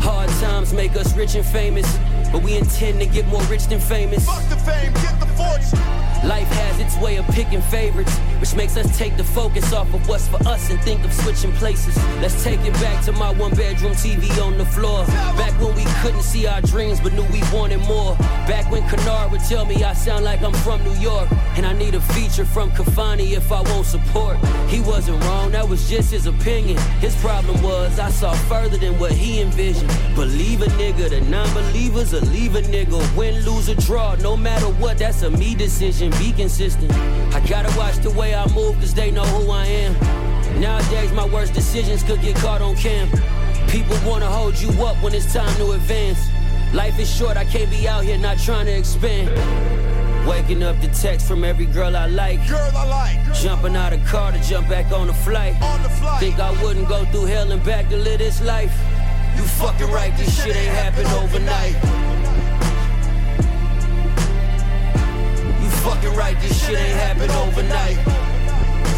[0.00, 1.86] Hard times make us rich and famous,
[2.34, 4.26] but we intend to get more rich than famous.
[4.26, 5.78] Fuck the fame, get the fortune.
[6.26, 10.08] Life has its way of picking favorites, which makes us take the focus off of
[10.08, 11.96] what's for us and think of switching places.
[12.22, 15.04] Let's take it back to my one bedroom TV on the floor.
[15.36, 18.16] Back when we couldn't see our dreams but knew we wanted more.
[18.48, 21.28] Back when Kennard would tell me I sound like I'm from New York.
[21.56, 24.38] And I need a feature from Kafani if I won't support.
[24.68, 26.78] He wasn't wrong, that was just his opinion.
[27.00, 29.92] His problem was I saw further than what he envisioned.
[30.14, 33.16] Believe a nigga, the non-believers will leave a nigga.
[33.16, 36.10] Win, lose, or draw, no matter what, that's a me decision.
[36.12, 36.92] Be consistent.
[37.34, 40.60] I gotta watch the way I move, cause they know who I am.
[40.60, 43.08] Nowadays, my worst decisions could get caught on cam.
[43.68, 46.18] People wanna hold you up when it's time to advance.
[46.72, 49.28] Life is short, I can't be out here not trying to expand.
[50.28, 52.46] Waking up the text from every girl I like.
[52.48, 53.34] Girl I like.
[53.34, 55.60] Jumping out of car to jump back on the flight.
[55.60, 56.20] On the flight.
[56.20, 58.74] Think I wouldn't go through hell and back to live this life.
[59.36, 62.13] You fucking right, this shit ain't happen overnight.
[65.84, 67.98] Fucking right, this shit ain't happen overnight.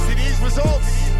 [0.07, 1.11] See these results?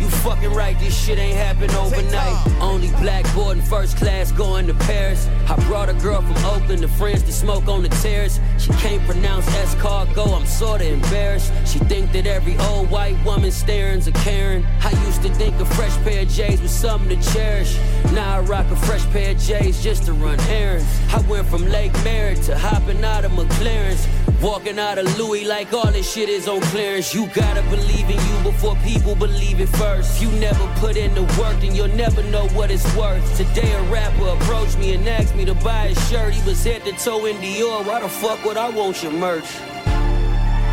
[0.00, 2.62] You fucking right, this shit ain't happen overnight.
[2.62, 5.28] Only black board in first class going to Paris.
[5.48, 8.40] I brought a girl from Oakland to France to smoke on the terrace.
[8.60, 11.50] She can't pronounce escargot, I'm sorta embarrassed.
[11.66, 14.66] She think that every old white woman staring's a Karen.
[14.82, 17.78] I used to think a fresh pair of J's was something to cherish.
[18.12, 20.86] Now I rock a fresh pair of J's just to run errands.
[21.10, 24.06] I went from Lake Merritt to hopping out of McLaren's.
[24.42, 27.14] Walking out of Louis like all this shit is on clearance.
[27.14, 30.22] You gotta believe in you before people believe it first.
[30.22, 33.36] You never put in the work, then you'll never know what it's worth.
[33.36, 36.32] Today a rapper approached me and asked me to buy his shirt.
[36.32, 37.84] He was head to toe in Dior.
[37.84, 39.48] Why the fuck would I want your merch?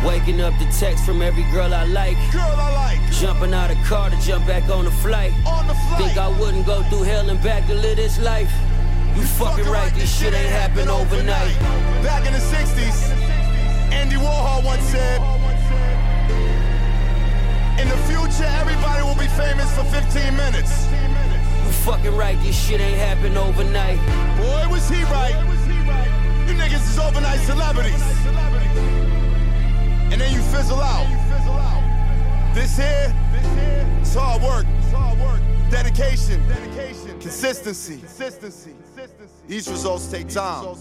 [0.04, 2.16] Waking up the text from every girl I like.
[2.32, 3.12] Girl I like.
[3.12, 5.32] Jumping out of car to jump back on the flight.
[5.46, 6.02] On the flight.
[6.02, 8.50] Think I wouldn't go through hell and back to live this life.
[9.14, 11.56] You fucking right, this shit ain't happen overnight.
[12.02, 13.12] Back in the 60s,
[13.92, 15.20] Andy Warhol once said,
[17.78, 20.88] In the future, everybody will be famous for 15 minutes.
[21.64, 24.00] You fucking right, this shit ain't happen overnight.
[24.36, 25.57] Boy, was he right.
[26.48, 28.02] You niggas is overnight celebrities.
[30.10, 31.06] And then you fizzle out.
[32.54, 33.14] This here,
[34.00, 34.64] it's hard work.
[35.70, 36.42] Dedication.
[37.20, 38.00] Consistency.
[39.46, 40.74] These results take time.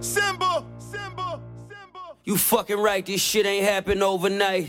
[0.00, 0.66] Symba!
[0.78, 1.40] Symba!
[2.24, 4.68] You fucking right, this shit ain't happen overnight.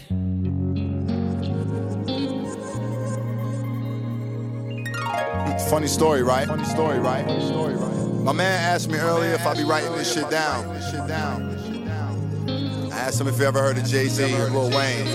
[5.69, 6.47] Funny story, right?
[6.47, 7.25] Funny story, right?
[7.41, 8.23] Story, right?
[8.23, 10.69] My man asked me earlier if I'd be writing this shit down.
[12.91, 15.07] I asked him if he ever heard of Jay Z and Lil Wayne.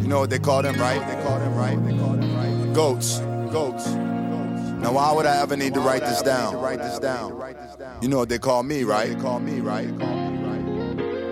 [0.00, 1.00] You know what they call them, right?
[1.06, 1.84] They call them, right?
[1.84, 2.74] They call them, right?
[2.74, 3.18] Goats.
[3.52, 3.86] Goats.
[3.88, 6.56] Now, why would I ever need to write this down?
[6.56, 7.38] Write this down.
[8.00, 9.10] You know what they call me, right?
[9.14, 9.88] They call me, right?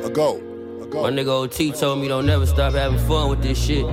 [0.04, 0.42] A goat.
[0.92, 3.86] My nigga OT told me don't never stop having fun with this shit.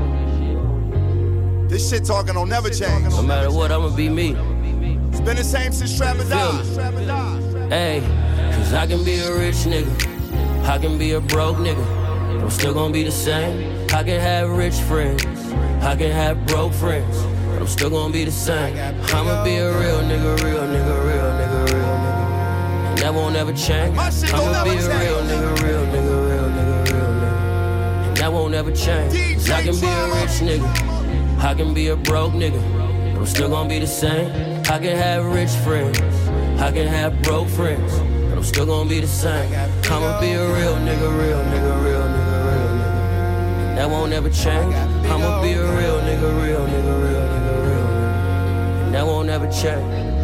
[1.76, 3.03] This shit talking don't never change.
[3.10, 4.30] No matter what, I'ma be me.
[5.10, 6.64] It's been the same since Trapper died.
[7.69, 7.99] Hey,
[8.56, 10.65] cause I can be a rich nigga.
[10.65, 11.85] I can be a broke nigga.
[12.41, 13.85] I'm still gonna be the same.
[13.93, 15.26] I can have rich friends.
[15.84, 17.18] I can have broke friends.
[17.49, 18.77] But I'm still gonna be the same.
[19.14, 22.88] I'ma be a real nigga, real nigga, real nigga, real nigga.
[22.88, 23.97] And that won't ever change.
[23.97, 28.07] I'ma be a real nigga, real nigga, real nigga, real nigga.
[28.07, 29.11] And that won't ever change.
[29.35, 30.94] 'Cause I can be a rich nigga.
[31.40, 32.62] I can be a broke nigga.
[33.14, 34.32] but I'm still gonna be the same.
[34.70, 35.99] I can have rich friends,
[36.60, 37.91] I can have broke friends,
[38.30, 39.52] but I'm still gonna be the same.
[39.91, 43.76] I'ma be a real nigga, real nigga, real nigga, real nigga.
[43.76, 44.74] That won't ever change.
[45.06, 48.91] I'ma be a real nigga, real nigga, real nigga, real nigga.
[48.94, 50.14] That won't ever change.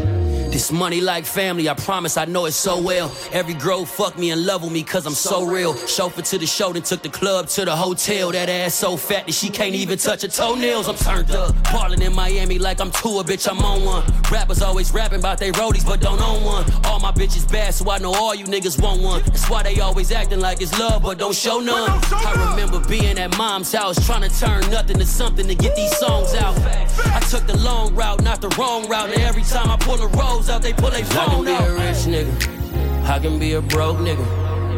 [0.52, 3.10] This money like family, I promise I know it so well.
[3.32, 5.76] Every girl fuck me and love with me cause I'm so real.
[5.88, 8.32] Chauffeur to the show, then took the club to the hotel.
[8.34, 10.90] That ass so fat that she can't even touch her toenails.
[10.90, 11.56] I'm turned up.
[11.64, 14.04] Ballin' in Miami like I'm tour, bitch, I'm on one.
[14.30, 16.66] Rappers always rapping about they roadies, but don't own one.
[16.86, 19.22] All my bitches bad, so I know all you niggas want one.
[19.24, 21.90] That's why they always acting like it's love, but don't show none.
[22.12, 25.96] I remember being at mom's house, trying to turn nothing to something to get these
[25.98, 26.58] songs out.
[27.06, 29.12] I took the long route, not the wrong route.
[29.12, 30.08] And every time I pull a
[30.42, 31.68] rose out, they pull a I can be out.
[31.68, 33.08] a rich nigga.
[33.08, 34.26] I can be a broke nigga.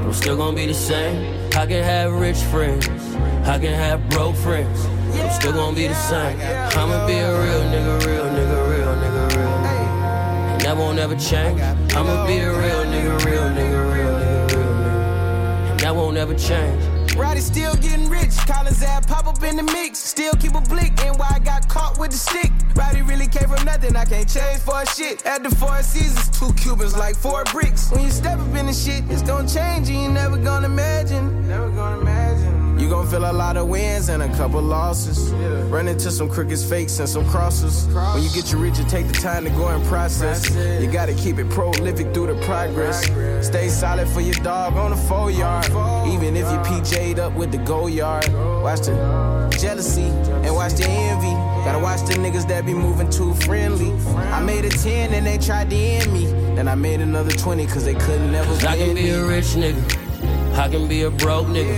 [0.03, 1.15] I'm still gonna be the same.
[1.55, 2.87] I can have rich friends.
[3.45, 4.85] I can have broke friends.
[5.19, 6.37] I'm still gonna be the same.
[6.79, 10.53] I'ma be a real nigga, real nigga, real nigga, real nigga.
[10.53, 11.61] And that won't ever change.
[11.95, 15.71] I'ma be a real nigga, real nigga, real nigga, real nigga.
[15.71, 16.93] And that won't ever change.
[17.15, 18.35] Roddy still getting rich.
[18.47, 19.99] Collins ad pop up in the mix.
[19.99, 20.93] Still keep a blick.
[21.05, 22.51] And why I got caught with the stick.
[22.75, 23.32] Roddy really came from nothing.
[24.03, 25.25] I can't change for a shit.
[25.25, 27.89] At the four seasons, two Cubans like four bricks.
[27.89, 29.87] When you step up in the shit, it's gonna change.
[29.87, 31.47] And you never gonna imagine.
[31.47, 32.77] Never gonna imagine.
[32.77, 35.31] You gon' feel a lot of wins and a couple losses.
[35.71, 37.87] Run into some crooked fakes and some crosses.
[38.13, 40.53] When you get your rich, you take the time to go and process.
[40.81, 43.05] You gotta keep it prolific through the progress.
[43.47, 45.67] Stay solid for your dog on the four yard.
[46.11, 48.27] Even if you PJ'd up with the go yard.
[48.61, 50.09] Watch the jealousy
[50.43, 51.52] and watch the envy.
[51.65, 53.91] Gotta watch the niggas that be moving too friendly.
[54.17, 56.25] I made a 10 and they tried to end me.
[56.55, 59.09] Then I made another 20 cause they couldn't never Cause I can be me.
[59.11, 59.81] a rich nigga.
[60.57, 61.75] I can be a broke nigga.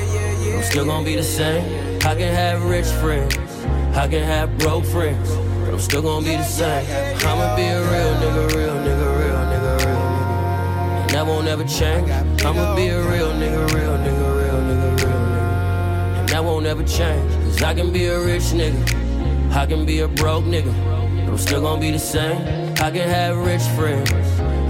[0.58, 1.64] I'm still gonna be the same.
[2.04, 3.36] I can have rich friends.
[3.96, 5.30] I can have broke friends.
[5.36, 6.86] But I'm still gonna be the same.
[7.28, 11.02] I'ma be a real nigga, real nigga, real nigga, real nigga.
[11.02, 12.10] And that won't ever change.
[12.44, 16.20] I'ma be a real nigga, real nigga, real nigga, real nigga.
[16.20, 17.32] And that won't ever change.
[17.46, 19.05] Cause I can be a rich nigga.
[19.56, 20.74] I can be a broke nigga.
[21.24, 22.42] But I'm still gonna be the same.
[22.74, 24.12] I can have rich friends.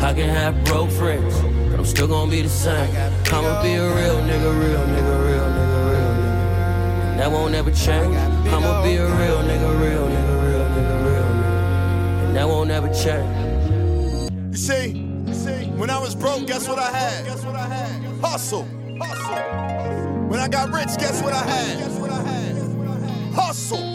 [0.03, 1.33] I can have broke friends.
[1.71, 2.87] But I'm still gonna be the same.
[3.33, 7.09] I'ma be a real nigga, real nigga, real nigga, real nigga.
[7.09, 8.15] And that won't ever change.
[8.53, 12.27] I'ma be a real nigga, real nigga, real nigga, real nigga.
[12.27, 14.31] And that won't ever change.
[14.51, 14.89] You see,
[15.25, 17.25] you see, when I was broke, guess what I had?
[17.25, 18.21] Guess what I had?
[18.21, 18.67] Hustle.
[19.01, 20.27] Hustle.
[20.29, 21.79] When I got rich, guess what I had?
[21.79, 23.33] Guess what I had?
[23.33, 23.94] Hustle.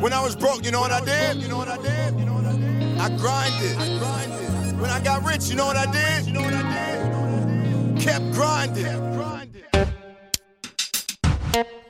[0.00, 1.42] When I was broke, you know what I did?
[1.42, 2.18] You know what I did?
[2.18, 2.98] You know what I did?
[2.98, 3.76] I grinded.
[3.76, 4.80] I grinded.
[4.80, 6.26] When I got rich, you know what I did?
[6.26, 8.00] You know what I did?
[8.00, 9.10] Kept grinding.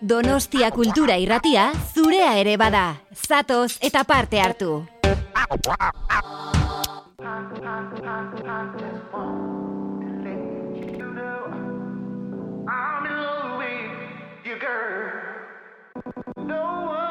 [0.02, 2.96] Donostia kultura irratia zurea ere bada.
[3.14, 4.88] Zatoz eta parte hartu.
[12.72, 13.90] I'm in love with
[14.44, 15.12] you, girl.
[16.36, 17.09] No one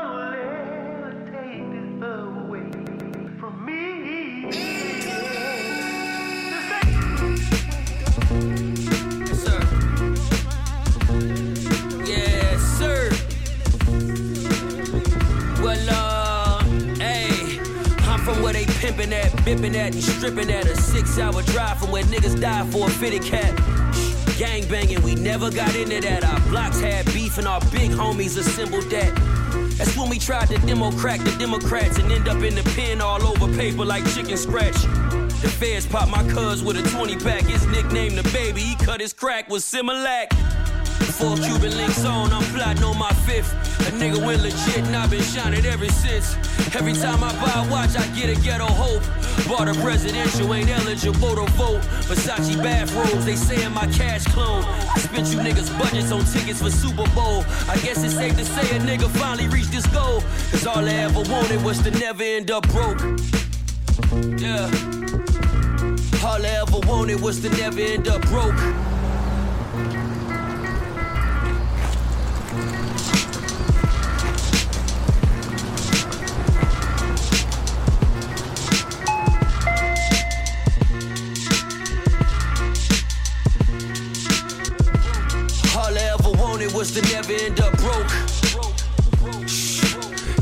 [18.89, 20.65] from where they pimpin' at, bippin' at, and strippin' at.
[20.65, 23.55] A six-hour drive from where niggas die for a fitted cat.
[24.37, 26.23] Gang banging, we never got into that.
[26.23, 29.15] Our blocks had beef, and our big homies assembled that.
[29.77, 33.01] That's when we tried to demo crack the Democrats and end up in the pen
[33.01, 34.81] all over paper like chicken scratch.
[35.41, 37.43] The feds popped my cuz with a 20 pack.
[37.43, 40.68] His nickname the baby, he cut his crack with Similac.
[41.19, 43.53] Four Cuban links on, I'm plotting on my fifth.
[43.87, 46.35] A nigga went legit and I've been shining ever since.
[46.75, 49.03] Every time I buy a watch, I get a ghetto hope.
[49.47, 51.81] Bought a presidential, ain't eligible to vote.
[52.07, 54.63] Versace bathrobes, they saying my cash clone.
[54.63, 57.43] I spent you niggas budgets on tickets for Super Bowl.
[57.67, 60.21] I guess it's safe to say a nigga finally reached his goal.
[60.51, 63.01] Cause all I ever wanted was to never end up broke.
[64.39, 64.69] Yeah.
[66.23, 68.98] All I ever wanted was to never end up broke.
[86.79, 88.07] Was to never end up broke.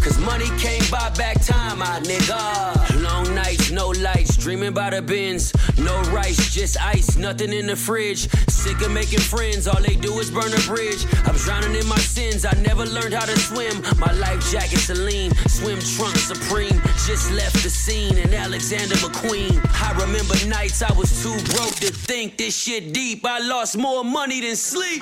[0.04, 3.02] Cause money can't buy back time, my nigga.
[3.02, 7.76] Long nights, no lights, Dreaming about the bins, no rice, just ice, nothing in the
[7.76, 8.30] fridge.
[8.50, 11.08] Sick of making friends, all they do is burn a bridge.
[11.26, 13.82] I'm drowning in my sins, I never learned how to swim.
[13.98, 16.80] My life jacket Celine, swim trunk Supreme.
[17.08, 19.58] Just left the scene in Alexander McQueen.
[19.82, 23.26] I remember nights I was too broke to think this shit deep.
[23.26, 25.02] I lost more money than sleep.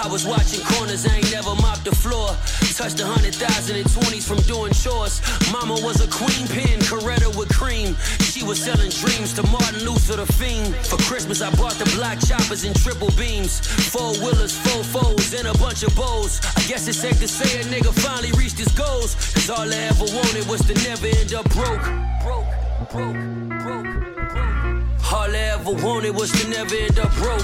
[0.00, 2.30] I was watching corners, I ain't never mopped the floor.
[2.78, 5.18] Touched a hundred thousand in twenties from doing chores.
[5.50, 7.96] Mama was a queen pin, Coretta with cream.
[8.22, 10.76] She was selling dreams to Martin Luther the fiend.
[10.86, 13.58] For Christmas, I bought the black choppers and triple beams.
[13.90, 16.38] Four wheelers, four foes, and a bunch of bows.
[16.54, 19.16] I guess it's safe to say a nigga finally reached his goals.
[19.34, 21.82] Cause all I ever wanted was to never end up broke.
[22.22, 22.46] Broke,
[22.94, 23.18] broke,
[23.58, 24.78] broke, broke.
[25.10, 27.42] All I ever wanted was to never end up broke.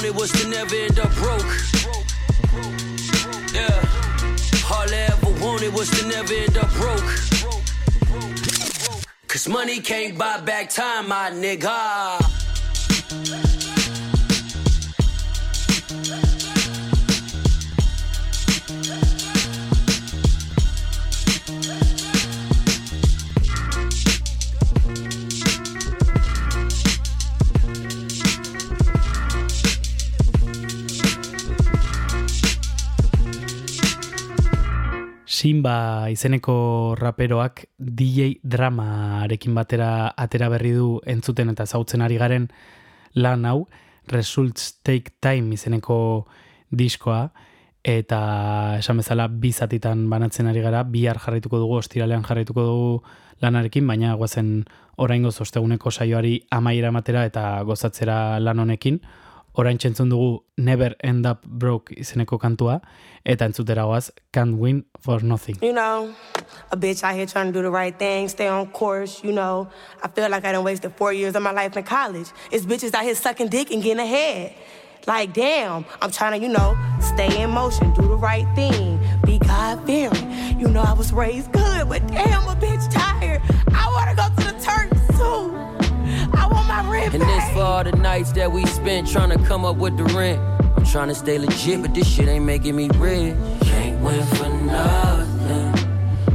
[0.00, 1.52] Wanted was to never end up broke.
[3.52, 3.84] Yeah.
[4.72, 7.04] All I ever wanted was to never end up broke.
[9.28, 13.49] Cause money can't buy back time, my nigga.
[35.40, 42.50] Simba izeneko raperoak DJ dramarekin batera atera berri du entzuten eta zautzen ari garen
[43.16, 43.62] lan hau
[44.12, 46.26] Results Take Time izeneko
[46.68, 47.30] diskoa
[47.80, 48.20] eta
[48.82, 52.90] esan bezala bi zatitan banatzen ari gara, bihar jarraituko dugu, ostiralean jarraituko dugu
[53.40, 54.66] lanarekin, baina guazen
[55.00, 59.00] oraingo osteguneko saioari amaiera ematera eta gozatzera lan honekin.
[59.60, 62.78] Orain txentzun dugu Never End Up Broke izeneko kantua,
[63.28, 65.58] eta entzutera goaz Can't Win For Nothing.
[65.60, 66.14] You know,
[66.70, 69.68] a bitch out here trying to do the right thing, stay on course, you know.
[70.02, 72.28] I feel like I done wasted four years of my life in college.
[72.50, 74.54] It's bitches out here sucking dick and getting ahead.
[75.06, 79.38] Like, damn, I'm trying to, you know, stay in motion, do the right thing, be
[79.38, 80.58] God fearing.
[80.58, 83.42] You know, I was raised good, but damn, a bitch tired.
[83.74, 84.99] I want to go to the Turks
[87.00, 89.96] rent And this for all the nights that we spent trying to come up with
[89.96, 90.40] the rent.
[90.76, 93.34] I'm trying to stay legit, but this shit ain't making me rich.
[93.62, 95.72] Can't win for nothing.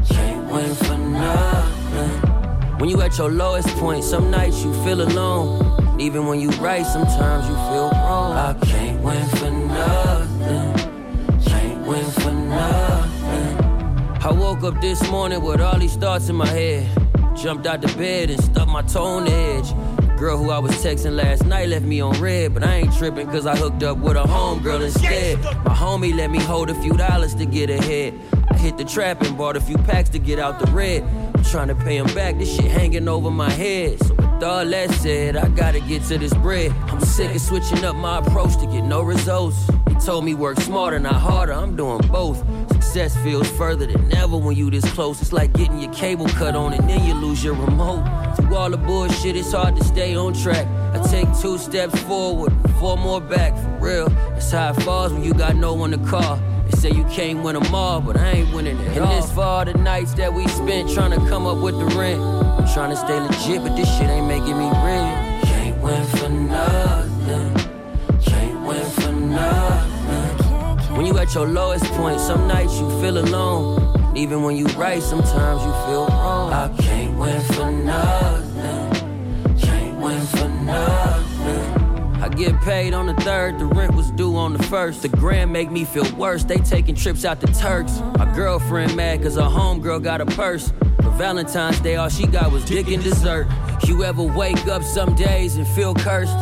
[0.09, 2.79] Can't win for nothing.
[2.79, 5.99] When you at your lowest point, some nights you feel alone.
[5.99, 8.33] Even when you right, sometimes you feel wrong.
[8.33, 11.41] I can't win for nothing.
[11.45, 13.57] Can't win for nothing.
[14.21, 16.89] I woke up this morning with all these thoughts in my head.
[17.35, 19.71] Jumped out the bed and stuck my the edge.
[20.25, 23.27] Girl who I was texting last night left me on red, but I ain't tripping
[23.27, 25.39] cause I hooked up with a homegirl instead.
[25.63, 28.19] My homie let me hold a few dollars to get ahead.
[28.55, 31.03] I hit the trap and bought a few packs to get out the red.
[31.03, 34.01] I'm trying to pay him back, this shit hanging over my head.
[34.01, 36.71] So with all that said, I gotta get to this bread.
[36.87, 39.57] I'm sick of switching up my approach to get no results.
[39.89, 42.37] He told me work smarter, not harder, I'm doing both.
[42.71, 45.21] Success feels further than ever when you this close.
[45.21, 48.05] It's like getting your cable cut on and then you lose your remote.
[48.37, 50.65] Through all the bullshit, it's hard to stay on track.
[50.93, 54.07] I take two steps forward, four more back, for real.
[54.07, 56.39] That's how it falls when you got no one to call.
[56.65, 58.97] They say you can't win them all, but I ain't winning it.
[58.97, 61.85] And this for all the nights that we spent trying to come up with the
[61.97, 62.21] rent.
[62.21, 65.45] I'm trying to stay legit, but this shit ain't making me rich.
[65.49, 67.53] Can't win for nothing.
[68.21, 70.95] Can't win for nothing.
[70.95, 74.15] When you at your lowest point, some nights you feel alone.
[74.15, 76.53] Even when you right, sometimes you feel wrong.
[76.53, 79.57] I can't win for nothing.
[79.59, 81.74] Can't win for nothing.
[82.21, 85.01] I get paid on the third, the rent was due on the first.
[85.01, 87.99] The grand make me feel worse, they taking trips out to Turks.
[88.17, 90.71] My girlfriend mad cause her homegirl got a purse.
[90.97, 93.47] For Valentine's Day, all she got was dick and dessert.
[93.85, 96.35] You ever wake up some days and feel cursed?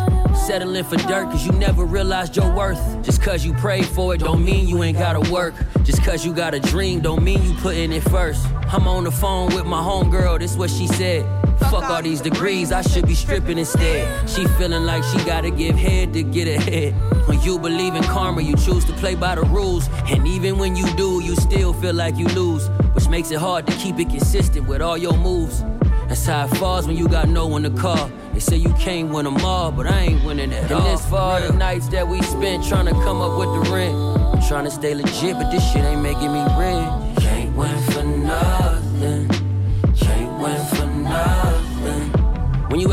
[0.47, 3.03] Settling for dirt cause you never realized your worth.
[3.03, 5.53] Just cause you prayed for it don't mean you ain't gotta work.
[5.83, 8.45] Just cause you got a dream don't mean you putting it first.
[8.67, 11.42] I'm on the phone with my homegirl, this what she said.
[11.71, 14.29] Fuck all these degrees, I should be stripping instead.
[14.29, 16.93] She feeling like she gotta give head to get ahead.
[17.27, 19.89] When you believe in karma, you choose to play by the rules.
[20.05, 22.69] And even when you do, you still feel like you lose.
[22.93, 25.63] Which makes it hard to keep it consistent with all your moves.
[26.07, 28.11] That's how it falls when you got no one to call.
[28.33, 30.81] They say you can't win them all, but I ain't winning at all.
[30.81, 33.71] And this for all the nights that we spent trying to come up with the
[33.71, 33.95] rent.
[33.95, 37.23] I'm trying to stay legit, but this shit ain't making me rich.
[37.23, 38.82] Can't win for nothing.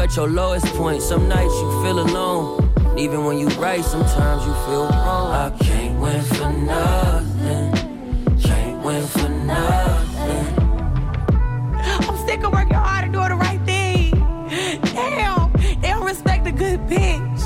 [0.00, 1.02] at your lowest point.
[1.02, 2.72] Some nights you feel alone.
[2.98, 5.30] Even when you write, sometimes you feel wrong.
[5.32, 8.38] I can't win for nothing.
[8.40, 10.46] Can't win for nothing.
[12.08, 14.10] I'm sick of working hard and doing the right thing.
[14.94, 15.52] Damn,
[15.82, 17.40] they don't respect a good bitch.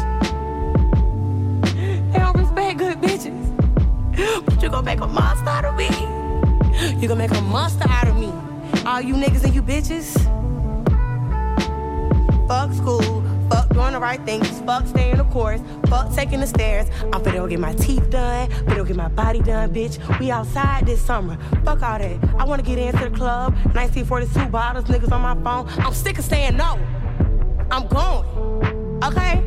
[2.13, 4.45] They don't respect good bitches.
[4.45, 5.91] But you gonna make a monster out of me.
[7.01, 8.33] You gonna make a monster out of me.
[8.87, 10.44] All you niggas and you bitches.
[12.49, 13.23] Fuck school.
[13.51, 14.49] Fuck doing the right things.
[14.61, 15.61] Fuck staying the course.
[15.89, 16.89] Fuck taking the stairs.
[17.13, 18.51] I'm finna go get my teeth done.
[18.51, 19.99] Finna go get my body done, bitch.
[20.19, 21.39] We outside this summer.
[21.65, 22.19] Fuck all that.
[22.39, 23.55] I wanna get into the club.
[23.75, 25.69] 1942 bottles, niggas on my phone.
[25.85, 26.79] I'm sick of saying no.
[27.71, 29.03] I'm going.
[29.03, 29.43] Okay?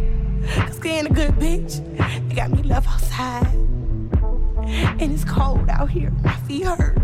[0.55, 1.81] Cause being a good bitch,
[2.29, 3.45] you got me left outside.
[4.99, 6.11] And it's cold out here.
[6.23, 6.97] My feet hurt.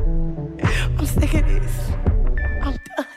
[0.98, 1.90] I'm sick of this.
[2.62, 3.13] I'm done.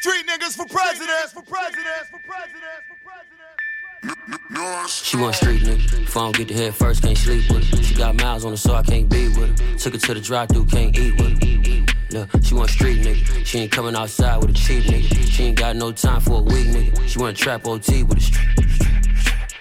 [0.00, 4.88] Street niggas for president, for president, for president, for president.
[4.88, 6.04] She want street nigga.
[6.04, 7.82] If I don't get the head first, can't sleep with her.
[7.82, 9.76] She got miles on her, so I can't be with her.
[9.76, 11.86] Took her to the drive through can't eat with her.
[12.12, 13.44] Look, she want street nigga.
[13.44, 15.30] She ain't coming outside with a cheap nigga.
[15.30, 17.06] She ain't got no time for a weak nigga.
[17.06, 18.89] She want trap OT with a street.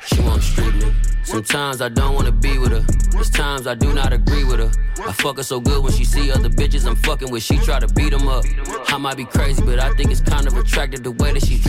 [0.10, 1.26] She want street nigga.
[1.26, 2.84] Sometimes I don't wanna be with her.
[3.12, 4.72] There's times I do not agree with her.
[5.08, 7.44] I fuck her so good when she see other bitches I'm fucking with.
[7.44, 8.44] She try to beat them up.
[8.88, 11.62] I might be crazy, but I think it's kind of attractive the way that she.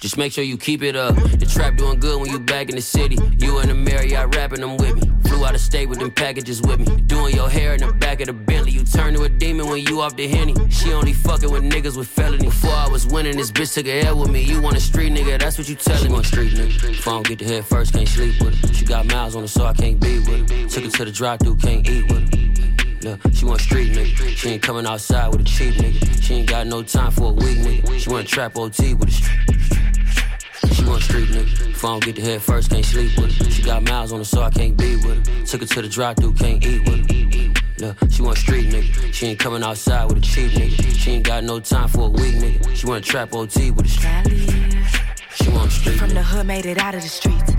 [0.00, 1.14] Just make sure you keep it up.
[1.14, 3.18] The trap doing good when you back in the city.
[3.38, 5.02] You and the Marriott rapping them with me.
[5.28, 6.86] Flew out of state with them packages with me.
[7.02, 8.72] Doing your hair in the back of the Bentley.
[8.72, 10.54] You turn to a demon when you off the henny.
[10.70, 12.46] She only fucking with niggas with felony.
[12.46, 14.42] Before I was winning, this bitch took a L with me.
[14.42, 16.19] You want a street nigga, that's what you telling me.
[16.20, 16.90] Want street nigga.
[16.90, 18.74] If I don't get the head first, can't sleep with her.
[18.74, 20.68] She got miles on her, so I can't be with her.
[20.68, 23.08] Took her to the drive through, can't eat with her.
[23.08, 24.28] Look, she want street nigga.
[24.36, 26.22] She ain't coming outside with a cheap nigga.
[26.22, 27.98] She ain't got no time for a weak nigga.
[27.98, 30.74] She want trap OT with a street.
[30.74, 31.70] She want street nigga.
[31.70, 33.50] If I don't get the head first, can't sleep with her.
[33.50, 35.46] She got miles on her, so I can't be with her.
[35.46, 37.86] Took her to the drive through, can't eat with her.
[37.86, 39.14] Look, she want street nigga.
[39.14, 40.98] She ain't coming outside with a cheap nigga.
[40.98, 42.76] She ain't got no time for a weak nigga.
[42.76, 45.09] She want trap OT with a street.
[45.42, 47.52] She want street From the hood, made it out of the streets.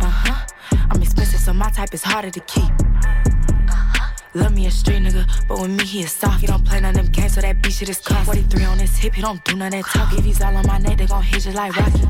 [0.00, 0.46] Uh huh.
[0.90, 2.70] I'm expensive, so my type is harder to keep.
[4.34, 6.40] Love me a street nigga, but with me he is soft.
[6.40, 8.24] He don't play none of them games, so that beat shit is cost.
[8.24, 10.12] 43 on his hip, he don't do none of that talk.
[10.18, 12.00] If he's all on my neck, they gon' hit you like Rocky.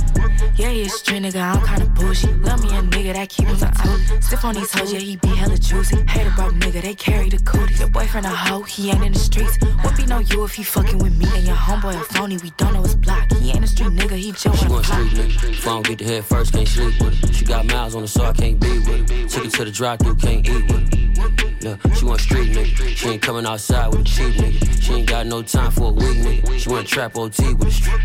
[0.55, 2.41] Yeah, he a street nigga, I'm kinda bullshit.
[2.43, 4.21] Love me a nigga that keep him a toe.
[4.21, 5.97] Stiff on these hoes, yeah, he be hella juicy.
[6.07, 7.81] Hate a broke nigga, they carry the cooties.
[7.81, 9.59] Your boyfriend a hoe, he ain't in the streets.
[9.83, 11.27] What be no you if he fucking with me?
[11.35, 13.33] And your homeboy a phony, we don't know his block.
[13.33, 15.51] He ain't a street nigga, he just She want street nigga.
[15.51, 17.33] If I don't get the head first, can't sleep with her.
[17.33, 19.29] She got miles on her, so I can't be with her.
[19.29, 21.52] Took it to the drive through, can't eat with her.
[21.63, 22.89] She want street nigga.
[22.89, 24.83] She ain't coming outside with a cheap nigga.
[24.83, 26.59] She ain't got no time for a weak nigga.
[26.59, 28.01] She want trap OT with a street.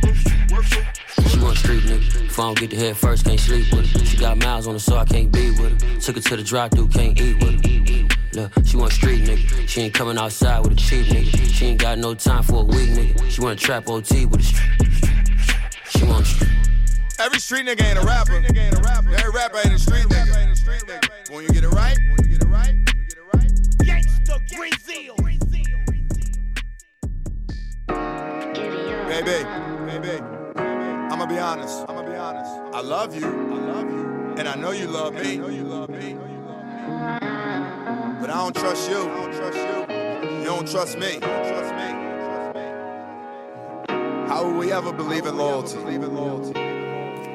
[1.28, 2.26] She want street nigga.
[2.26, 4.06] If I don't get the head first, can't sleep with her.
[4.06, 6.00] She got miles on her, so I can't be with her.
[6.00, 8.08] Took her to the drive through, can't eat with her.
[8.34, 9.68] Look, she want street nigga.
[9.68, 11.52] She ain't coming outside with a cheap nigga.
[11.52, 13.28] She ain't got no time for a weak nigga.
[13.32, 14.88] She want trap OT with a street.
[15.90, 16.52] She want street.
[17.18, 18.36] Every street nigga ain't a rapper.
[18.36, 21.32] Every rapper ain't a street nigga.
[21.32, 21.98] When you get it right,
[24.58, 25.16] Brazil.
[29.08, 29.44] baby,
[29.86, 30.24] baby.
[31.12, 31.86] I'ma be honest.
[31.88, 32.52] I'ma be honest.
[32.74, 33.28] I love you.
[33.28, 34.34] I love you.
[34.38, 35.34] And I know you love me.
[35.34, 36.18] I know you love me.
[38.20, 38.98] But I don't trust you.
[38.98, 40.40] I don't trust you.
[40.40, 41.20] You don't trust me.
[41.20, 41.90] Trust me.
[44.28, 45.78] How will we ever believe in loyalty?
[45.78, 46.67] believe in loyalty?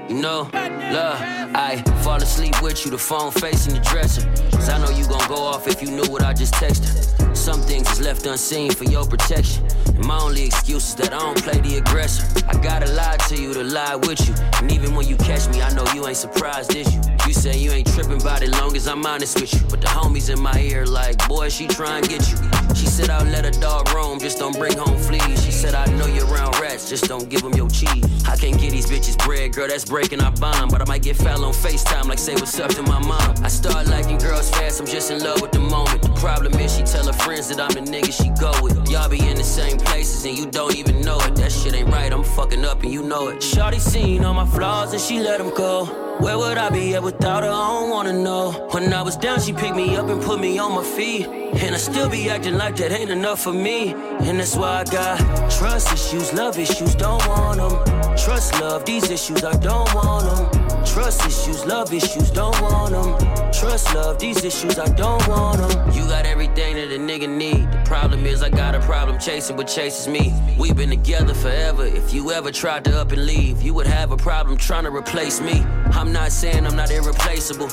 [0.09, 1.20] You know, love,
[1.55, 4.27] I fall asleep with you, the phone facing the dresser.
[4.51, 7.37] Cause I know you gon' go off if you knew what I just texted.
[7.37, 9.65] Some things is left unseen for your protection.
[9.87, 12.45] And my only excuse is that I don't play the aggressor.
[12.49, 14.35] I gotta lie to you to lie with you.
[14.61, 17.01] And even when you catch me, I know you ain't surprised, is you?
[17.27, 19.61] You say you ain't tripping about it long as I'm honest with you.
[19.70, 22.37] But the homies in my ear like, boy, she try and get you.
[22.74, 25.45] She said I'll let a dog roam, just don't bring home fleas.
[25.45, 28.05] She said I know you're around rats, just don't give them your cheese.
[28.27, 30.73] I can't get these bitches bread, girl, that's breaking our bond.
[30.73, 33.35] But I might get foul on FaceTime, like say what's up to my mom.
[33.44, 36.01] I start liking girls fast, I'm just in love with the moment.
[36.01, 38.89] The problem is she tell her friends that I'm the nigga she go with.
[38.89, 41.36] Y'all be in the same places and you don't even know it.
[41.36, 43.40] That shit ain't right, I'm fucking up and you know it.
[43.40, 46.11] Shawty seen all my flaws and she let them go.
[46.20, 47.48] Where would I be at without her?
[47.51, 48.68] I don't wanna know.
[48.70, 51.26] When I was down, she picked me up and put me on my feet.
[51.26, 53.93] And I still be acting like that ain't enough for me.
[53.93, 55.18] And that's why I got
[55.51, 58.16] trust issues, love issues, don't want them.
[58.16, 60.84] Trust love, these issues, I don't want them.
[60.84, 63.52] Trust issues, love issues, don't want them.
[63.52, 65.93] Trust love, these issues, I don't want them.
[65.93, 67.70] You got everything that a nigga need.
[67.70, 70.34] The problem is, I got a problem chasing what chases me.
[70.59, 71.84] We've been together forever.
[71.84, 74.90] If you ever tried to up and leave, you would have a problem trying to
[74.90, 75.64] replace me.
[76.03, 77.69] I'm not saying I'm not irreplaceable.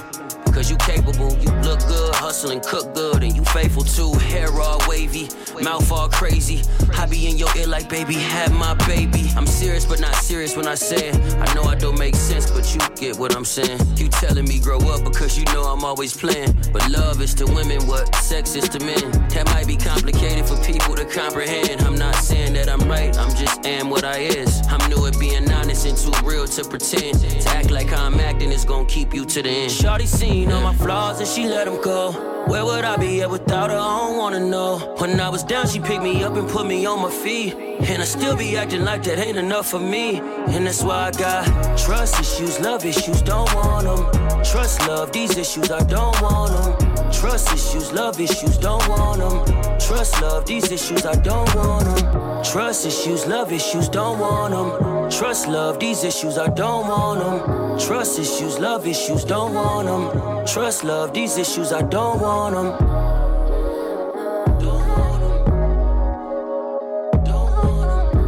[0.54, 4.14] Cause you capable, you look good, hustle and cook good, and you faithful too.
[4.14, 5.30] Hair all wavy,
[5.64, 6.62] mouth all crazy.
[6.98, 9.32] I be in your ear like, baby, have my baby.
[9.36, 11.16] I'm serious, but not serious when I say it.
[11.36, 13.80] I know I don't make sense, but you get what I'm saying.
[13.96, 16.58] You telling me grow up because you know I'm always playing.
[16.74, 19.12] But love is to women what sex is to men.
[19.30, 21.82] That might be complicated for people to comprehend.
[21.82, 24.62] I'm not saying that I'm right, I'm just am what I is.
[24.68, 27.20] I'm new at being honest and too real to pretend.
[27.20, 29.72] To act like how I'm acting is gonna keep you to the end.
[29.72, 32.12] Shawty seen all my flaws and she let them go.
[32.48, 33.78] Where would I be at without her?
[33.78, 34.96] I don't wanna know.
[34.98, 37.54] When I was down, she picked me up and put me on my feet.
[37.54, 40.20] And I still be acting like that ain't enough for me.
[40.54, 41.46] And that's why I got
[41.78, 44.44] trust issues, love issues, don't want them.
[44.44, 47.12] Trust, love, these issues, I don't want them.
[47.14, 49.80] Trust issues, love issues, don't want them.
[49.80, 52.44] Trust, love, these issues, I don't want them.
[52.44, 54.99] Trust issues, love issues, don't want them.
[55.10, 57.80] Trust, love, these issues, I don't want them.
[57.80, 60.46] Trust issues, love issues, don't want them.
[60.46, 62.68] Trust, love, these issues, I don't want them.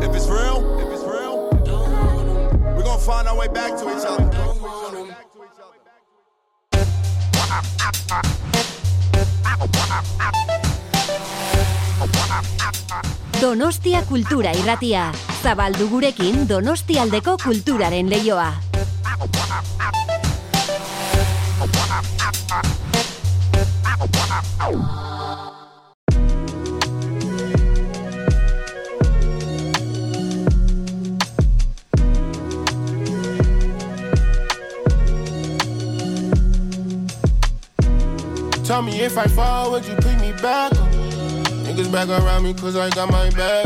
[0.01, 1.49] If it's real, if it's real,
[2.75, 4.41] we're gonna find our way back to each other.
[13.41, 15.07] Donostia Kultura Irratia.
[15.41, 18.53] Zabaldu gurekin Donostialdeko kulturaren leioa.
[38.63, 40.90] Tell me if I fall, would you pick me back up?
[41.71, 43.65] Niggas back around me cause I got my bag.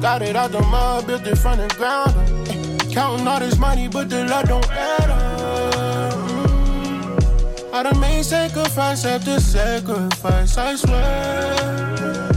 [0.00, 2.14] Got it out the mud, built it from the ground.
[2.48, 6.14] Eh, Counting all this money, but the love don't add up.
[6.14, 7.74] Mm.
[7.74, 12.30] I done made sacrifice after sacrifice, I swear.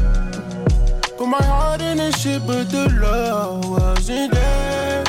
[1.18, 5.04] Put my heart in this shit, but the love wasn't there.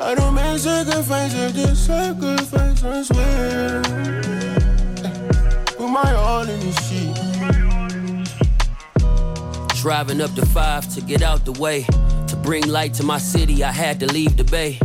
[0.00, 3.82] I don't make sacrifice after sacrifice, I swear.
[5.76, 6.85] Put my all in this shit.
[9.86, 11.82] Driving up the five to get out the way.
[12.26, 14.80] To bring light to my city, I had to leave the bay.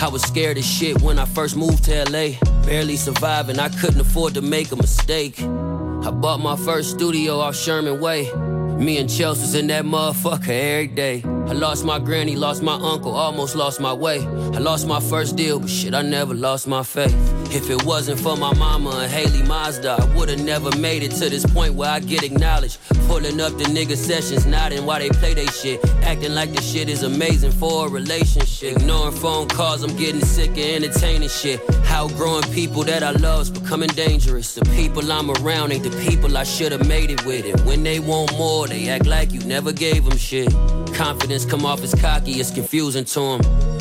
[0.00, 2.38] I was scared as shit when I first moved to LA.
[2.64, 5.42] Barely surviving, I couldn't afford to make a mistake.
[5.42, 8.32] I bought my first studio off Sherman Way.
[8.78, 11.24] Me and Chelsea was in that motherfucker every day.
[11.24, 14.20] I lost my granny, lost my uncle, almost lost my way.
[14.24, 17.43] I lost my first deal, but shit, I never lost my faith.
[17.54, 21.30] If it wasn't for my mama and Haley Mazda, I would've never made it to
[21.30, 22.78] this point where I get acknowledged.
[23.06, 25.78] Pulling up the nigga sessions, nodding while they play they shit.
[26.02, 28.76] Acting like the shit is amazing for a relationship.
[28.76, 31.60] Ignoring phone calls, I'm getting sick of entertaining shit.
[31.90, 34.56] Outgrowing people that I love's becoming dangerous.
[34.56, 37.46] The people I'm around ain't the people I should've made it with.
[37.46, 40.52] And when they want more, they act like you never gave them shit.
[40.92, 43.40] Confidence come off as cocky, it's confusing to them.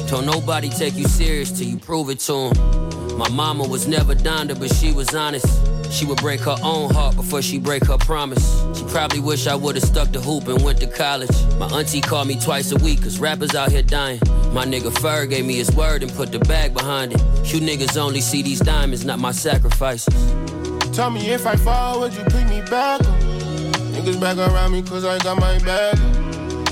[0.09, 2.82] Don't nobody take you serious till you prove it to them.
[3.18, 5.45] My mama was never Donda, but she was honest.
[5.91, 8.44] She would break her own heart before she break her promise.
[8.76, 11.30] She probably wish I would've stuck to hoop and went to college.
[11.60, 14.19] My auntie called me twice a week, cause rappers out here dying.
[14.53, 17.19] My nigga Ferg gave me his word and put the bag behind it.
[17.53, 20.14] You niggas only see these diamonds, not my sacrifices.
[20.91, 23.02] Tell me if I fall, would you pick me back?
[23.94, 25.98] Niggas back around me cause I got my bag.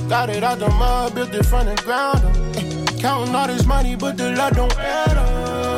[0.09, 2.35] Got it out the mud, built it from the ground up.
[2.57, 5.70] Eh, Counting all this money, but the love don't add up.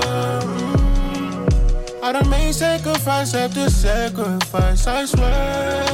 [2.04, 5.86] I done made sacrifice after sacrifice, I swear.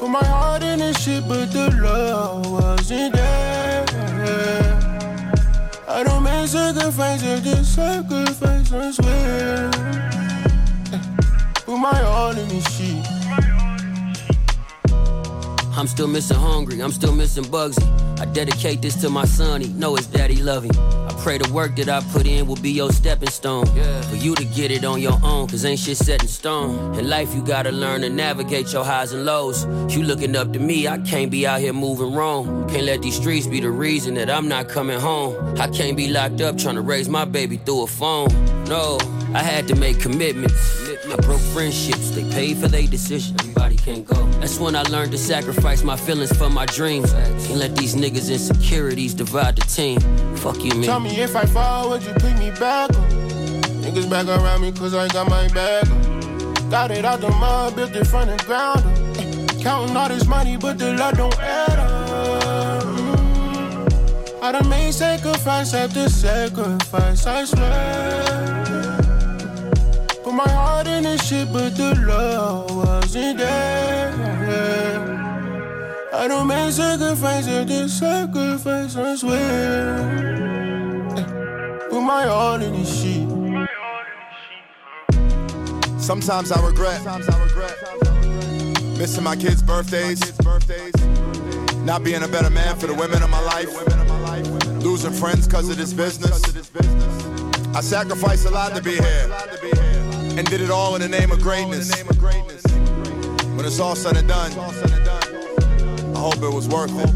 [0.00, 3.84] Put my heart in this shit, but the love wasn't there.
[5.86, 9.70] I don't make sacrifice after sacrifice, I swear.
[11.64, 13.17] Put my heart in this shit.
[15.78, 17.86] I'm still missing hungry, I'm still missing Bugsy.
[18.18, 20.72] I dedicate this to my son, he know his daddy love him.
[20.76, 23.64] I pray the work that I put in will be your stepping stone.
[23.66, 26.98] For you to get it on your own, cause ain't shit set in stone.
[26.98, 29.66] In life, you gotta learn to navigate your highs and lows.
[29.94, 32.68] You looking up to me, I can't be out here moving wrong.
[32.68, 35.36] Can't let these streets be the reason that I'm not coming home.
[35.60, 38.30] I can't be locked up trying to raise my baby through a phone.
[38.64, 38.98] No,
[39.34, 40.88] I had to make commitments.
[41.06, 43.36] I broke friendships, they paid for their decision.
[43.40, 44.26] Everybody can't go.
[44.40, 47.12] That's when I learned to sacrifice my feelings for my dreams.
[47.12, 50.00] Can't let these niggas' insecurities divide the team.
[50.36, 50.82] Fuck you, man.
[50.82, 52.96] Tell me if I fall, would you pick me back up?
[53.84, 56.70] Niggas back around me cause I got my bag up.
[56.70, 59.18] Got it out the mud, built it from the ground up.
[59.18, 62.84] Eh, Counting all this money, but the love don't add up.
[64.42, 69.07] I done made sacrifice after sacrifice, I swear.
[70.38, 74.14] My heart in the shit, but the love wasn't there.
[76.14, 79.98] I don't make sacrifices, just sacrifice, I swear.
[81.90, 83.28] Put my all in this shit.
[86.00, 87.02] Sometimes I regret.
[88.96, 90.20] Missing my kids' birthdays.
[91.78, 93.72] Not being a better man for the women of my life.
[94.84, 96.44] Losing friends because of this business.
[97.74, 99.87] I sacrificed a lot to be here.
[100.38, 101.90] And did it all in the name of greatness.
[103.56, 104.52] When it's all said and done,
[106.14, 107.10] I hope it was worth it.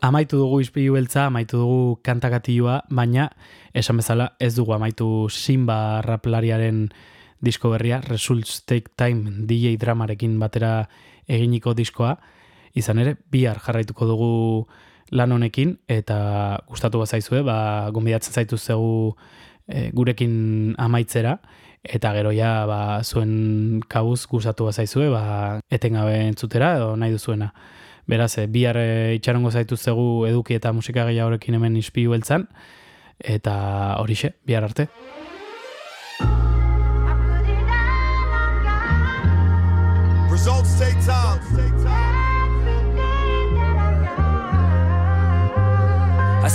[0.00, 3.32] Amaitu dugu izpilu beltza, amaitu dugu kantakatilua, baina
[3.74, 6.92] esan bezala ez dugu amaitu Simba raplariaren
[7.42, 10.88] disko berria, Results Take Time DJ dramarekin batera
[11.26, 12.14] eginiko diskoa,
[12.78, 14.68] izan ere, bihar jarraituko dugu
[15.10, 19.16] lan honekin, eta gustatu bazaizue, ba, gombidatzen zaitu zegu
[19.68, 21.38] e, gurekin amaitzera,
[21.84, 27.52] eta gero ja ba, zuen kabuz gustatu bazaizue, ba, etengabe entzutera edo nahi duzuena.
[28.06, 32.48] Beraz, eh, bihar eh, itxarongo zaitu zegu eduki eta musika gehiagorekin hemen ispilu beltzan,
[33.18, 33.54] eta
[34.00, 34.88] horixe, bihar arte.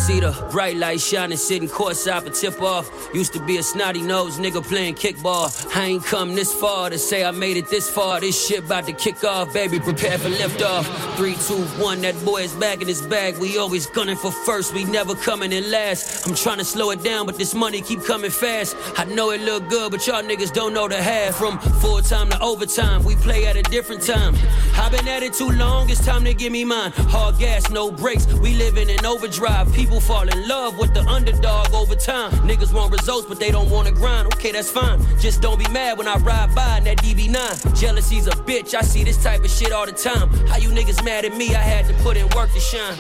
[0.09, 2.89] See the bright light shining, sitting courtside for tip off.
[3.13, 5.45] Used to be a snotty nose nigga playing kickball.
[5.75, 8.19] I ain't come this far to say I made it this far.
[8.19, 9.79] This shit about to kick off, baby.
[9.79, 10.85] Prepare for liftoff.
[11.15, 12.01] Three, two, one.
[12.01, 13.37] That boy is back in his bag.
[13.37, 14.73] We always gunning for first.
[14.73, 16.27] We never coming in last.
[16.27, 18.75] I'm trying to slow it down, but this money keep coming fast.
[18.97, 21.35] I know it look good, but y'all niggas don't know the half.
[21.35, 24.35] From full time to overtime, we play at a different time.
[24.75, 25.89] I've been at it too long.
[25.89, 26.91] It's time to give me mine.
[27.13, 28.25] Hard gas, no brakes.
[28.33, 29.71] We living in overdrive.
[29.73, 32.31] People fall in love with the underdog over time.
[32.47, 34.27] Niggas want results, but they don't want to grind.
[34.33, 34.99] Okay, that's fine.
[35.19, 37.79] Just don't be mad when I ride by in that DB9.
[37.79, 38.73] Jealousy's a bitch.
[38.73, 40.29] I see this type of shit all the time.
[40.47, 41.55] How you niggas mad at me?
[41.55, 42.97] I had to put in work to shine.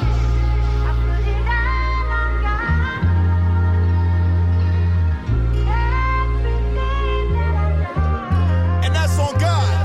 [8.83, 9.78] And that's on God.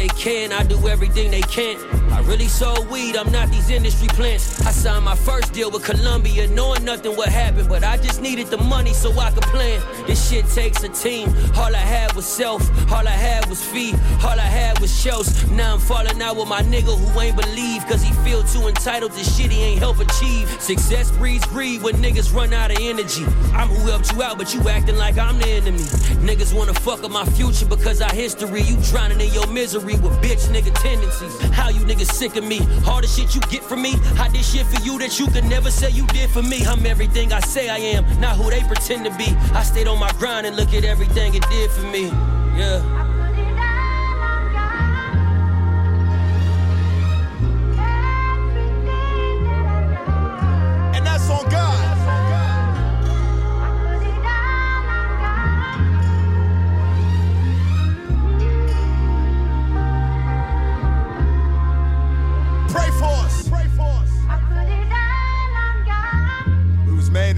[0.00, 1.78] They can, I do everything they can't.
[2.10, 4.64] I really sold weed, I'm not these industry plants.
[4.64, 8.46] I signed my first deal with Columbia, knowing nothing would happen, but I just needed
[8.46, 9.82] the money so I could plan.
[10.06, 11.28] This shit takes a team.
[11.54, 13.94] All I had was self, all I had was feet,
[14.24, 15.28] all I had was shows.
[15.50, 19.12] Now I'm falling out with my nigga who ain't believe, cause he feel too entitled
[19.12, 20.48] to shit he ain't help achieve.
[20.62, 23.24] Success breeds greed when niggas run out of energy.
[23.52, 25.84] I'm who helped you out, but you acting like I'm the enemy.
[26.24, 28.62] Niggas wanna fuck up my future because our history.
[28.62, 31.38] You drowning in your misery with bitch nigga tendencies.
[31.50, 32.60] How you niggas sick of me?
[32.86, 33.94] All the shit you get from me.
[34.18, 36.64] I did shit for you that you could never say you did for me.
[36.66, 39.34] I'm everything I say I am, not who they pretend to be.
[39.54, 42.06] I stayed on my grind and look at everything it did for me.
[42.56, 43.08] Yeah.
[50.94, 51.89] And that's on God.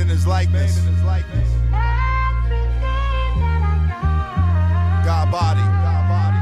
[0.03, 0.75] In his likeness.
[5.05, 5.61] God body.
[5.61, 6.39] God body.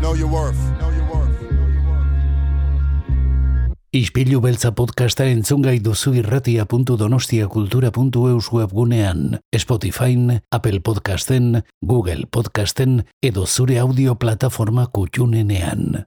[0.00, 0.56] Know your worth.
[0.78, 1.34] Know your worth.
[3.92, 14.14] Ispilu beltza podcasta entzungai duzu irratia.donostiakultura.eus webgunean, Spotify, Apple Podcasten, Google Podcasten edo zure audio
[14.14, 16.06] plataforma kutxunenean.